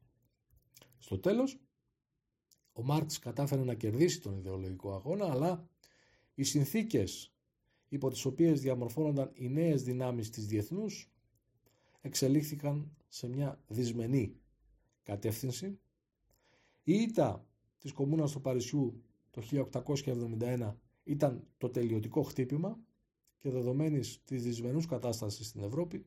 Στο 0.98 1.18
τέλος, 1.18 1.60
ο 2.72 2.82
Μάρξ 2.82 3.18
κατάφερε 3.18 3.64
να 3.64 3.74
κερδίσει 3.74 4.20
τον 4.20 4.36
ιδεολογικό 4.36 4.92
αγώνα, 4.92 5.30
αλλά 5.30 5.68
οι 6.34 6.42
συνθήκες 6.42 7.32
υπό 7.88 8.10
τις 8.10 8.24
οποίες 8.24 8.60
διαμορφώνονταν 8.60 9.30
οι 9.34 9.48
νέες 9.48 9.82
δυνάμεις 9.82 10.30
της 10.30 10.46
διεθνούς 10.46 11.10
εξελίχθηκαν 12.00 12.96
σε 13.08 13.28
μια 13.28 13.60
δυσμενή 13.68 14.36
κατεύθυνση. 15.02 15.78
Η 16.84 16.92
ήττα 16.92 17.46
της 17.78 17.92
Κομμούνας 17.92 18.32
του 18.32 18.40
Παρισιού 18.40 19.02
το 19.30 19.42
1871 19.42 20.74
ήταν 21.08 21.46
το 21.58 21.68
τελειωτικό 21.68 22.22
χτύπημα 22.22 22.78
και 23.38 23.50
δεδομένης 23.50 24.22
της 24.24 24.42
δυσμενούς 24.42 24.86
κατάστασης 24.86 25.46
στην 25.46 25.62
Ευρώπη, 25.62 26.04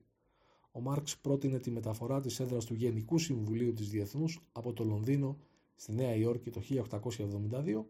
ο 0.71 0.81
Μάρξ 0.81 1.17
πρότεινε 1.17 1.59
τη 1.59 1.71
μεταφορά 1.71 2.21
της 2.21 2.39
έδρας 2.39 2.65
του 2.65 2.73
Γενικού 2.73 3.17
Συμβουλίου 3.17 3.73
της 3.73 3.89
Διεθνούς 3.89 4.39
από 4.51 4.73
το 4.73 4.83
Λονδίνο 4.83 5.37
στη 5.75 5.93
Νέα 5.93 6.15
Υόρκη 6.15 6.49
το 6.49 6.61
1872 6.61 7.85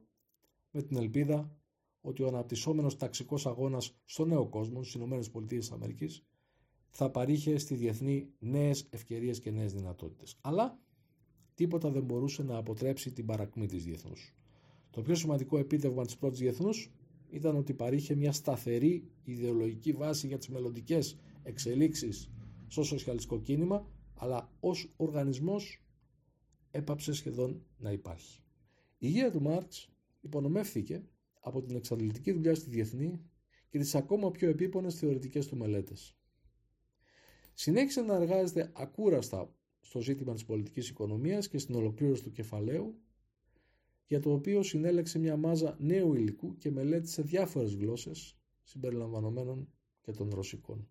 με 0.71 0.82
την 0.82 0.97
ελπίδα 0.97 1.56
ότι 2.02 2.24
ο 2.24 2.28
αναπτυσσόμενος 2.28 2.97
ταξικός 2.97 3.45
αγώνας 3.45 3.95
στο 4.06 4.26
νέο 4.26 4.47
κόσμο, 4.47 4.84
στις 4.84 5.02
ΗΠΑ, 5.02 6.08
θα 6.89 7.10
παρήχε 7.12 7.58
στη 7.58 7.76
διεθνή 7.76 8.30
νέες 8.39 8.88
ευκαιρίες 8.89 9.39
και 9.39 9.52
νέες 9.52 9.74
δυνατότητες. 9.74 10.38
Αλλά 10.41 10.80
τίποτα 11.54 11.89
δεν 11.89 12.04
μπορούσε 12.04 12.43
να 12.43 12.58
αποτρέψει 12.58 13.12
την 13.12 13.26
παρακμή 13.26 13.67
της 13.67 13.84
διεθνούς. 13.84 14.36
Το 14.89 15.02
πιο 15.02 15.15
σημαντικό 15.15 15.58
επίτευγμα 15.58 16.06
της 16.06 16.17
πρώτης 16.17 16.39
διεθνούς 16.39 16.91
ήταν 17.32 17.56
ότι 17.56 17.74
παρήχε 17.74 18.15
μια 18.15 18.32
σταθερή 18.32 19.12
ιδεολογική 19.24 19.91
βάση 19.91 20.28
για 20.28 20.38
τις 20.38 20.50
μελλοντικές 20.50 21.17
εξελίξεις 21.44 22.32
στο 22.67 22.84
σοσιαλιστικό 22.84 23.39
κίνημα, 23.41 23.88
αλλά 24.13 24.52
ως 24.60 24.94
οργανισμός 24.96 25.84
έπαψε 26.72 27.13
σχεδόν 27.13 27.65
να 27.78 27.91
υπάρχει. 27.91 28.39
Η 28.98 29.08
υγεία 29.08 29.32
του 29.32 29.41
Μάρξ 29.41 29.89
υπονομεύθηκε 30.22 31.04
από 31.39 31.62
την 31.62 31.76
εξαντλητική 31.76 32.32
δουλειά 32.32 32.56
στη 32.56 32.70
διεθνή 32.70 33.22
και 33.70 33.80
τις 33.80 33.96
ακόμα 33.96 34.32
πιο 34.32 34.50
επίπονες 34.50 34.96
θεωρητικές 34.96 35.48
του 35.48 35.58
μελέτες. 35.58 36.15
Συνέχισε 37.54 38.02
να 38.02 38.15
εργάζεται 38.15 38.72
ακούραστα 38.76 39.56
στο 39.80 40.00
ζήτημα 40.00 40.34
της 40.34 40.46
πολιτικής 40.46 40.89
οικονομίας 40.89 41.48
και 41.48 41.58
στην 41.58 41.76
ολοκλήρωση 41.76 42.24
του 42.24 42.32
κεφαλαίου, 42.32 43.02
για 44.12 44.19
το 44.19 44.32
οποίο 44.34 44.63
συνέλεξε 44.63 45.19
μια 45.19 45.38
μάζα 45.38 45.76
νέου 45.80 46.13
υλικού 46.13 46.58
και 46.58 46.71
μελέτησε 46.71 47.21
διάφορες 47.21 47.76
γλώσσες, 47.76 48.38
συμπεριλαμβανομένων 48.63 49.69
και 50.02 50.12
των 50.12 50.30
ρωσικών. 50.30 50.89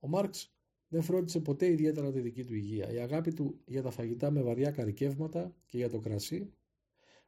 Ο 0.00 0.08
Μάρξ 0.08 0.54
δεν 0.88 1.02
φρόντισε 1.02 1.40
ποτέ 1.40 1.66
ιδιαίτερα 1.66 2.12
τη 2.12 2.20
δική 2.20 2.44
του 2.44 2.54
υγεία. 2.54 2.92
Η 2.92 2.98
αγάπη 2.98 3.32
του 3.32 3.60
για 3.64 3.82
τα 3.82 3.90
φαγητά 3.90 4.30
με 4.30 4.42
βαριά 4.42 4.70
καρικεύματα 4.70 5.54
και 5.66 5.76
για 5.76 5.90
το 5.90 5.98
κρασί, 5.98 6.52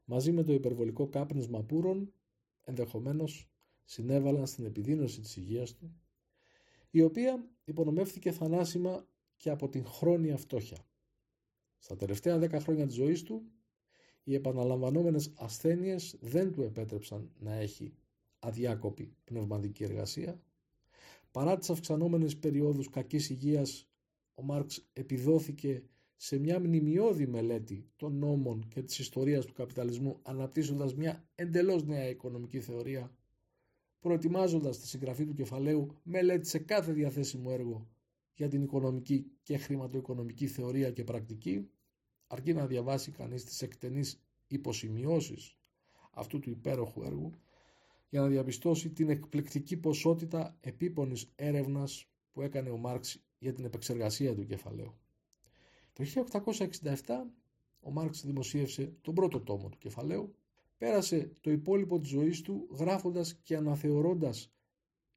μαζί 0.05 0.33
με 0.33 0.43
το 0.43 0.53
υπερβολικό 0.53 1.09
κάπνισμα 1.09 1.63
πούρων, 1.63 2.13
ενδεχομένως 2.65 3.51
συνέβαλαν 3.85 4.47
στην 4.47 4.65
επιδείνωση 4.65 5.21
της 5.21 5.37
υγείας 5.37 5.75
του, 5.75 6.01
η 6.91 7.03
οποία 7.03 7.51
υπονομεύθηκε 7.65 8.31
θανάσιμα 8.31 9.07
και 9.37 9.51
από 9.51 9.69
την 9.69 9.85
χρόνια 9.85 10.37
φτώχεια. 10.37 10.79
Στα 11.79 11.97
τελευταία 11.97 12.39
δέκα 12.39 12.61
χρόνια 12.61 12.87
της 12.87 12.95
ζωής 12.95 13.23
του, 13.23 13.53
οι 14.29 14.35
επαναλαμβανόμενες 14.35 15.33
ασθένειες 15.35 16.17
δεν 16.21 16.53
του 16.53 16.63
επέτρεψαν 16.63 17.31
να 17.39 17.55
έχει 17.55 17.93
αδιάκοπη 18.39 19.17
πνευματική 19.25 19.85
εργασία. 19.85 20.41
Παρά 21.31 21.59
τις 21.59 21.71
αυξανόμενες 21.71 22.37
περιόδους 22.37 22.91
κακής 22.91 23.31
υγείας, 23.31 23.89
ο 24.35 24.43
Μάρξ 24.43 24.89
επιδόθηκε 24.93 25.83
σε 26.17 26.39
μια 26.39 26.61
μνημειώδη 26.61 27.27
μελέτη 27.27 27.91
των 27.97 28.19
νόμων 28.19 28.69
και 28.69 28.83
της 28.83 28.99
ιστορίας 28.99 29.45
του 29.45 29.53
καπιταλισμού 29.53 30.19
αναπτύσσοντας 30.23 30.95
μια 30.95 31.29
εντελώς 31.35 31.85
νέα 31.85 32.09
οικονομική 32.09 32.61
θεωρία 32.61 33.13
προετοιμάζοντας 34.01 34.79
τη 34.79 34.87
συγγραφή 34.87 35.25
του 35.25 35.35
κεφαλαίου 35.35 35.87
μελέτησε 36.03 36.59
κάθε 36.59 36.93
διαθέσιμο 36.93 37.51
έργο 37.53 37.89
για 38.35 38.49
την 38.49 38.63
οικονομική 38.63 39.31
και 39.43 39.57
χρηματοοικονομική 39.57 40.47
θεωρία 40.47 40.91
και 40.91 41.05
πρακτική, 41.05 41.71
αρκεί 42.29 42.53
να 42.53 42.67
διαβάσει 42.67 43.11
κανείς 43.11 43.45
τις 43.45 43.63
εκτενείς 43.63 44.21
υποσημειώσεις 44.47 45.57
αυτού 46.11 46.39
του 46.39 46.51
υπέροχου 46.51 47.03
έργου, 47.03 47.31
για 48.09 48.21
να 48.21 48.27
διαπιστώσει 48.27 48.91
την 48.91 49.09
εκπληκτική 49.09 49.77
ποσότητα 49.77 50.57
επίπονης 50.61 51.33
έρευνας 51.35 52.07
που 52.33 52.43
έκανε 52.43 52.71
ο 52.71 52.77
Μάρξ 52.77 53.23
για 53.39 53.53
την 53.53 53.65
επεξεργασία 53.65 54.35
του 54.35 54.47
κεφαλαίου. 54.47 54.95
Το 55.93 56.05
1867 56.05 57.27
ο 57.81 57.91
Μάρξ 57.91 58.25
δημοσίευσε 58.25 58.93
τον 59.03 59.15
πρώτο 59.15 59.41
τόμο 59.41 59.69
του 59.69 59.79
κεφαλαίου, 59.79 60.35
πέρασε 60.79 61.33
το 61.41 61.51
υπόλοιπο 61.51 61.99
της 61.99 62.09
ζωής 62.09 62.43
του 62.43 62.69
γράφοντας 62.71 63.35
και 63.43 63.57
αναθεωρώντας 63.57 64.53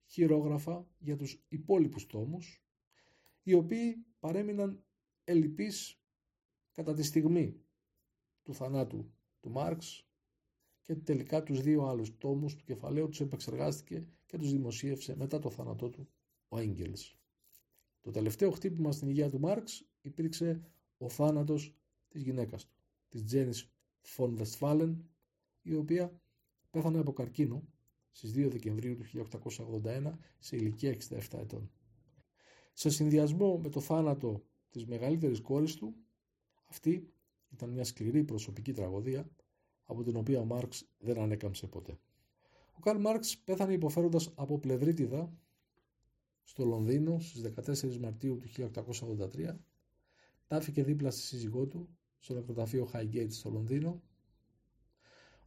χειρόγραφα 0.05 0.87
για 0.99 1.15
τους 1.15 1.43
υπόλοιπους 1.47 2.07
τόμους 2.07 2.61
οι 3.43 3.53
οποίοι 3.53 4.05
παρέμειναν 4.19 4.83
ελλειπείς 5.23 6.00
κατά 6.71 6.93
τη 6.93 7.03
στιγμή 7.03 7.61
του 8.43 8.53
θανάτου 8.53 9.11
του 9.39 9.49
Μάρξ 9.49 10.07
και 10.81 10.95
τελικά 10.95 11.43
τους 11.43 11.61
δύο 11.61 11.83
άλλους 11.83 12.17
τόμους 12.17 12.55
του 12.55 12.63
κεφαλαίου 12.63 13.09
τους 13.09 13.19
επεξεργάστηκε 13.19 14.07
και 14.25 14.37
τους 14.37 14.51
δημοσίευσε 14.51 15.15
μετά 15.15 15.39
το 15.39 15.49
θάνατό 15.49 15.89
του 15.89 16.09
ο 16.47 16.57
Έγγελς. 16.57 17.15
Το 18.01 18.11
τελευταίο 18.11 18.51
χτύπημα 18.51 18.91
στην 18.91 19.07
υγεία 19.07 19.29
του 19.29 19.39
Μάρξ 19.39 19.85
υπήρξε 20.01 20.61
ο 20.97 21.09
θάνατος 21.09 21.75
της 22.07 22.21
γυναίκας 22.21 22.65
του, 22.65 22.75
της 23.09 23.23
Τζένις 23.23 23.71
Φον 24.01 24.35
Βεστφάλεν, 24.35 25.09
η 25.61 25.73
οποία 25.73 26.21
πέθανε 26.69 26.99
από 26.99 27.13
καρκίνο 27.13 27.67
στις 28.11 28.31
2 28.35 28.49
Δεκεμβρίου 28.49 28.95
του 28.95 29.03
1881 29.03 30.17
σε 30.39 30.55
ηλικία 30.55 30.97
67 31.09 31.39
ετών 31.39 31.71
σε 32.73 32.89
συνδυασμό 32.89 33.57
με 33.57 33.69
το 33.69 33.79
θάνατο 33.79 34.43
της 34.69 34.85
μεγαλύτερης 34.85 35.41
κόρης 35.41 35.75
του, 35.75 35.95
αυτή 36.71 37.13
ήταν 37.49 37.69
μια 37.69 37.83
σκληρή 37.83 38.23
προσωπική 38.23 38.73
τραγωδία 38.73 39.29
από 39.83 40.03
την 40.03 40.15
οποία 40.15 40.39
ο 40.39 40.45
Μάρξ 40.45 40.85
δεν 40.99 41.19
ανέκαμψε 41.19 41.67
ποτέ. 41.67 41.99
Ο 42.71 42.79
Καρλ 42.79 42.99
Μάρξ 42.99 43.37
πέθανε 43.37 43.73
υποφέροντας 43.73 44.31
από 44.35 44.59
πλευρίτιδα 44.59 45.33
στο 46.43 46.65
Λονδίνο 46.65 47.19
στις 47.19 47.41
14 47.91 47.97
Μαρτίου 47.97 48.37
του 48.37 48.71
1883, 49.33 49.55
τάφηκε 50.47 50.83
δίπλα 50.83 51.11
στη 51.11 51.21
σύζυγό 51.21 51.67
του 51.67 51.89
στο 52.19 52.33
νεκροταφείο 52.33 52.89
Highgate 52.93 53.31
στο 53.31 53.49
Λονδίνο. 53.49 54.01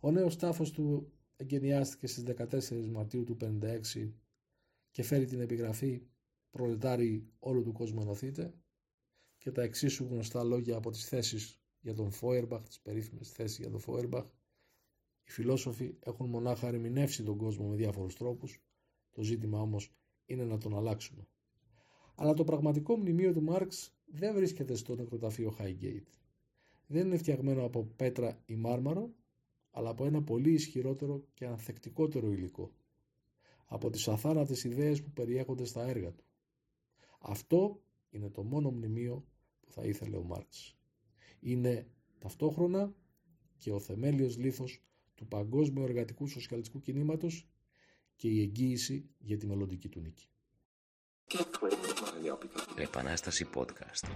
Ο 0.01 0.11
νέος 0.11 0.37
τάφος 0.37 0.71
του 0.71 1.13
εγκαινιάστηκε 1.37 2.07
στις 2.07 2.25
14 2.27 2.87
Μαρτίου 2.87 3.25
του 3.25 3.37
1956 3.41 4.13
και 4.91 5.03
φέρει 5.03 5.25
την 5.25 5.41
επιγραφή 5.41 6.03
προλετάρι 6.51 7.29
όλου 7.39 7.63
του 7.63 7.73
κόσμου 7.73 8.01
ενωθείτε 8.01 8.55
και 9.44 9.52
τα 9.52 9.62
εξίσου 9.62 10.04
γνωστά 10.04 10.44
λόγια 10.44 10.76
από 10.76 10.90
τις 10.90 11.09
θέσεις 11.09 11.61
για 11.80 11.94
τον 11.94 12.11
Φόερμπαχ, 12.11 12.62
τις 12.62 12.80
περίφημες 12.80 13.30
θέσεις 13.30 13.59
για 13.59 13.70
τον 13.70 13.80
Φόερμπαχ. 13.80 14.24
Οι 15.24 15.30
φιλόσοφοι 15.30 15.94
έχουν 16.00 16.28
μονάχα 16.28 16.68
ερμηνεύσει 16.68 17.22
τον 17.22 17.37
κόσμο 17.37 17.68
με 17.68 17.76
διάφορους 17.76 18.14
τρόπους, 18.14 18.62
το 19.11 19.22
ζήτημα 19.22 19.61
όμως 19.61 19.94
είναι 20.24 20.44
να 20.44 20.59
τον 20.59 20.76
αλλάξουμε. 20.76 21.28
Αλλά 22.14 22.35
το 22.35 22.44
πραγματικό 22.44 22.96
μνημείο 22.96 23.33
του 23.33 23.42
Μάρξ 23.42 23.94
δεν 24.04 24.35
βρίσκεται 24.35 24.74
στο 24.74 24.94
νεκροταφείο 24.94 25.57
Highgate. 25.59 26.09
Δεν 26.87 27.07
είναι 27.07 27.16
φτιαγμένο 27.16 27.64
από 27.64 27.85
πέτρα 27.96 28.42
ή 28.46 28.57
μάρμαρο, 28.57 29.14
αλλά 29.70 29.90
από 29.90 30.04
ένα 30.04 30.22
πολύ 30.22 30.52
ισχυρότερο 30.52 31.24
και 31.35 31.46
ανθεκτικότερο 31.46 32.33
υλικό. 32.33 32.72
Από 33.64 33.90
τις 33.90 34.09
αθάνατες 34.09 34.64
ιδέες 34.64 35.02
που 35.02 35.11
περιέχονται 35.11 35.64
στα 35.64 35.87
έργα 35.87 36.12
του. 36.12 36.24
Αυτό 37.20 37.83
είναι 38.11 38.30
το 38.30 38.42
μόνο 38.42 38.70
μνημείο 38.70 39.24
που 39.66 39.72
θα 39.72 39.83
ήθελε 39.83 40.16
ο 40.16 40.22
Μάρξ. 40.22 40.77
Είναι 41.40 41.87
ταυτόχρονα 42.18 42.94
και 43.59 43.72
ο 43.72 43.81
θεμέλιος 43.81 44.38
λίθος 44.38 44.83
του 45.14 45.27
παγκόσμιου 45.27 45.83
εργατικού 45.83 46.27
σοσιαλιστικού 46.27 46.81
κινήματος 46.81 47.48
και 48.16 48.29
η 48.29 48.40
εγγύηση 48.40 49.11
για 49.18 49.38
τη 49.38 49.46
μελλοντική 49.46 49.88
του 49.88 50.00
νίκη. 50.00 50.29
Επανάσταση 52.77 53.48
podcast. 53.55 54.09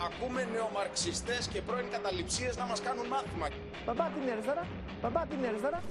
Ακούμε 0.00 0.44
νεομαρξιστές 0.44 1.48
και 1.48 1.62
πρώην 1.62 1.90
καταληψίες 1.90 2.56
να 2.56 2.66
μας 2.66 2.80
κάνουν 2.80 3.06
μάθημα. 3.06 3.48
Μπαμπά 3.86 4.08
την 4.08 4.30
αριστερά, 4.30 4.66
μπαμπά 5.02 5.26
την 5.26 5.44
αριστερά. 5.44 5.82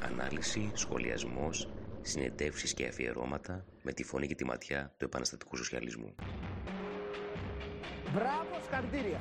Ανάλυση, 0.00 0.70
σχολιασμός, 0.74 1.68
συνεντεύξεις 2.02 2.74
και 2.74 2.86
αφιερώματα 2.86 3.64
με 3.82 3.92
τη 3.92 4.04
φωνή 4.04 4.26
και 4.26 4.34
τη 4.34 4.44
ματιά 4.44 4.94
του 4.98 5.04
επαναστατικού 5.04 5.56
σοσιαλισμού. 5.56 6.14
Μπράβο, 8.14 8.52
συγχαρητήρια. 8.62 9.20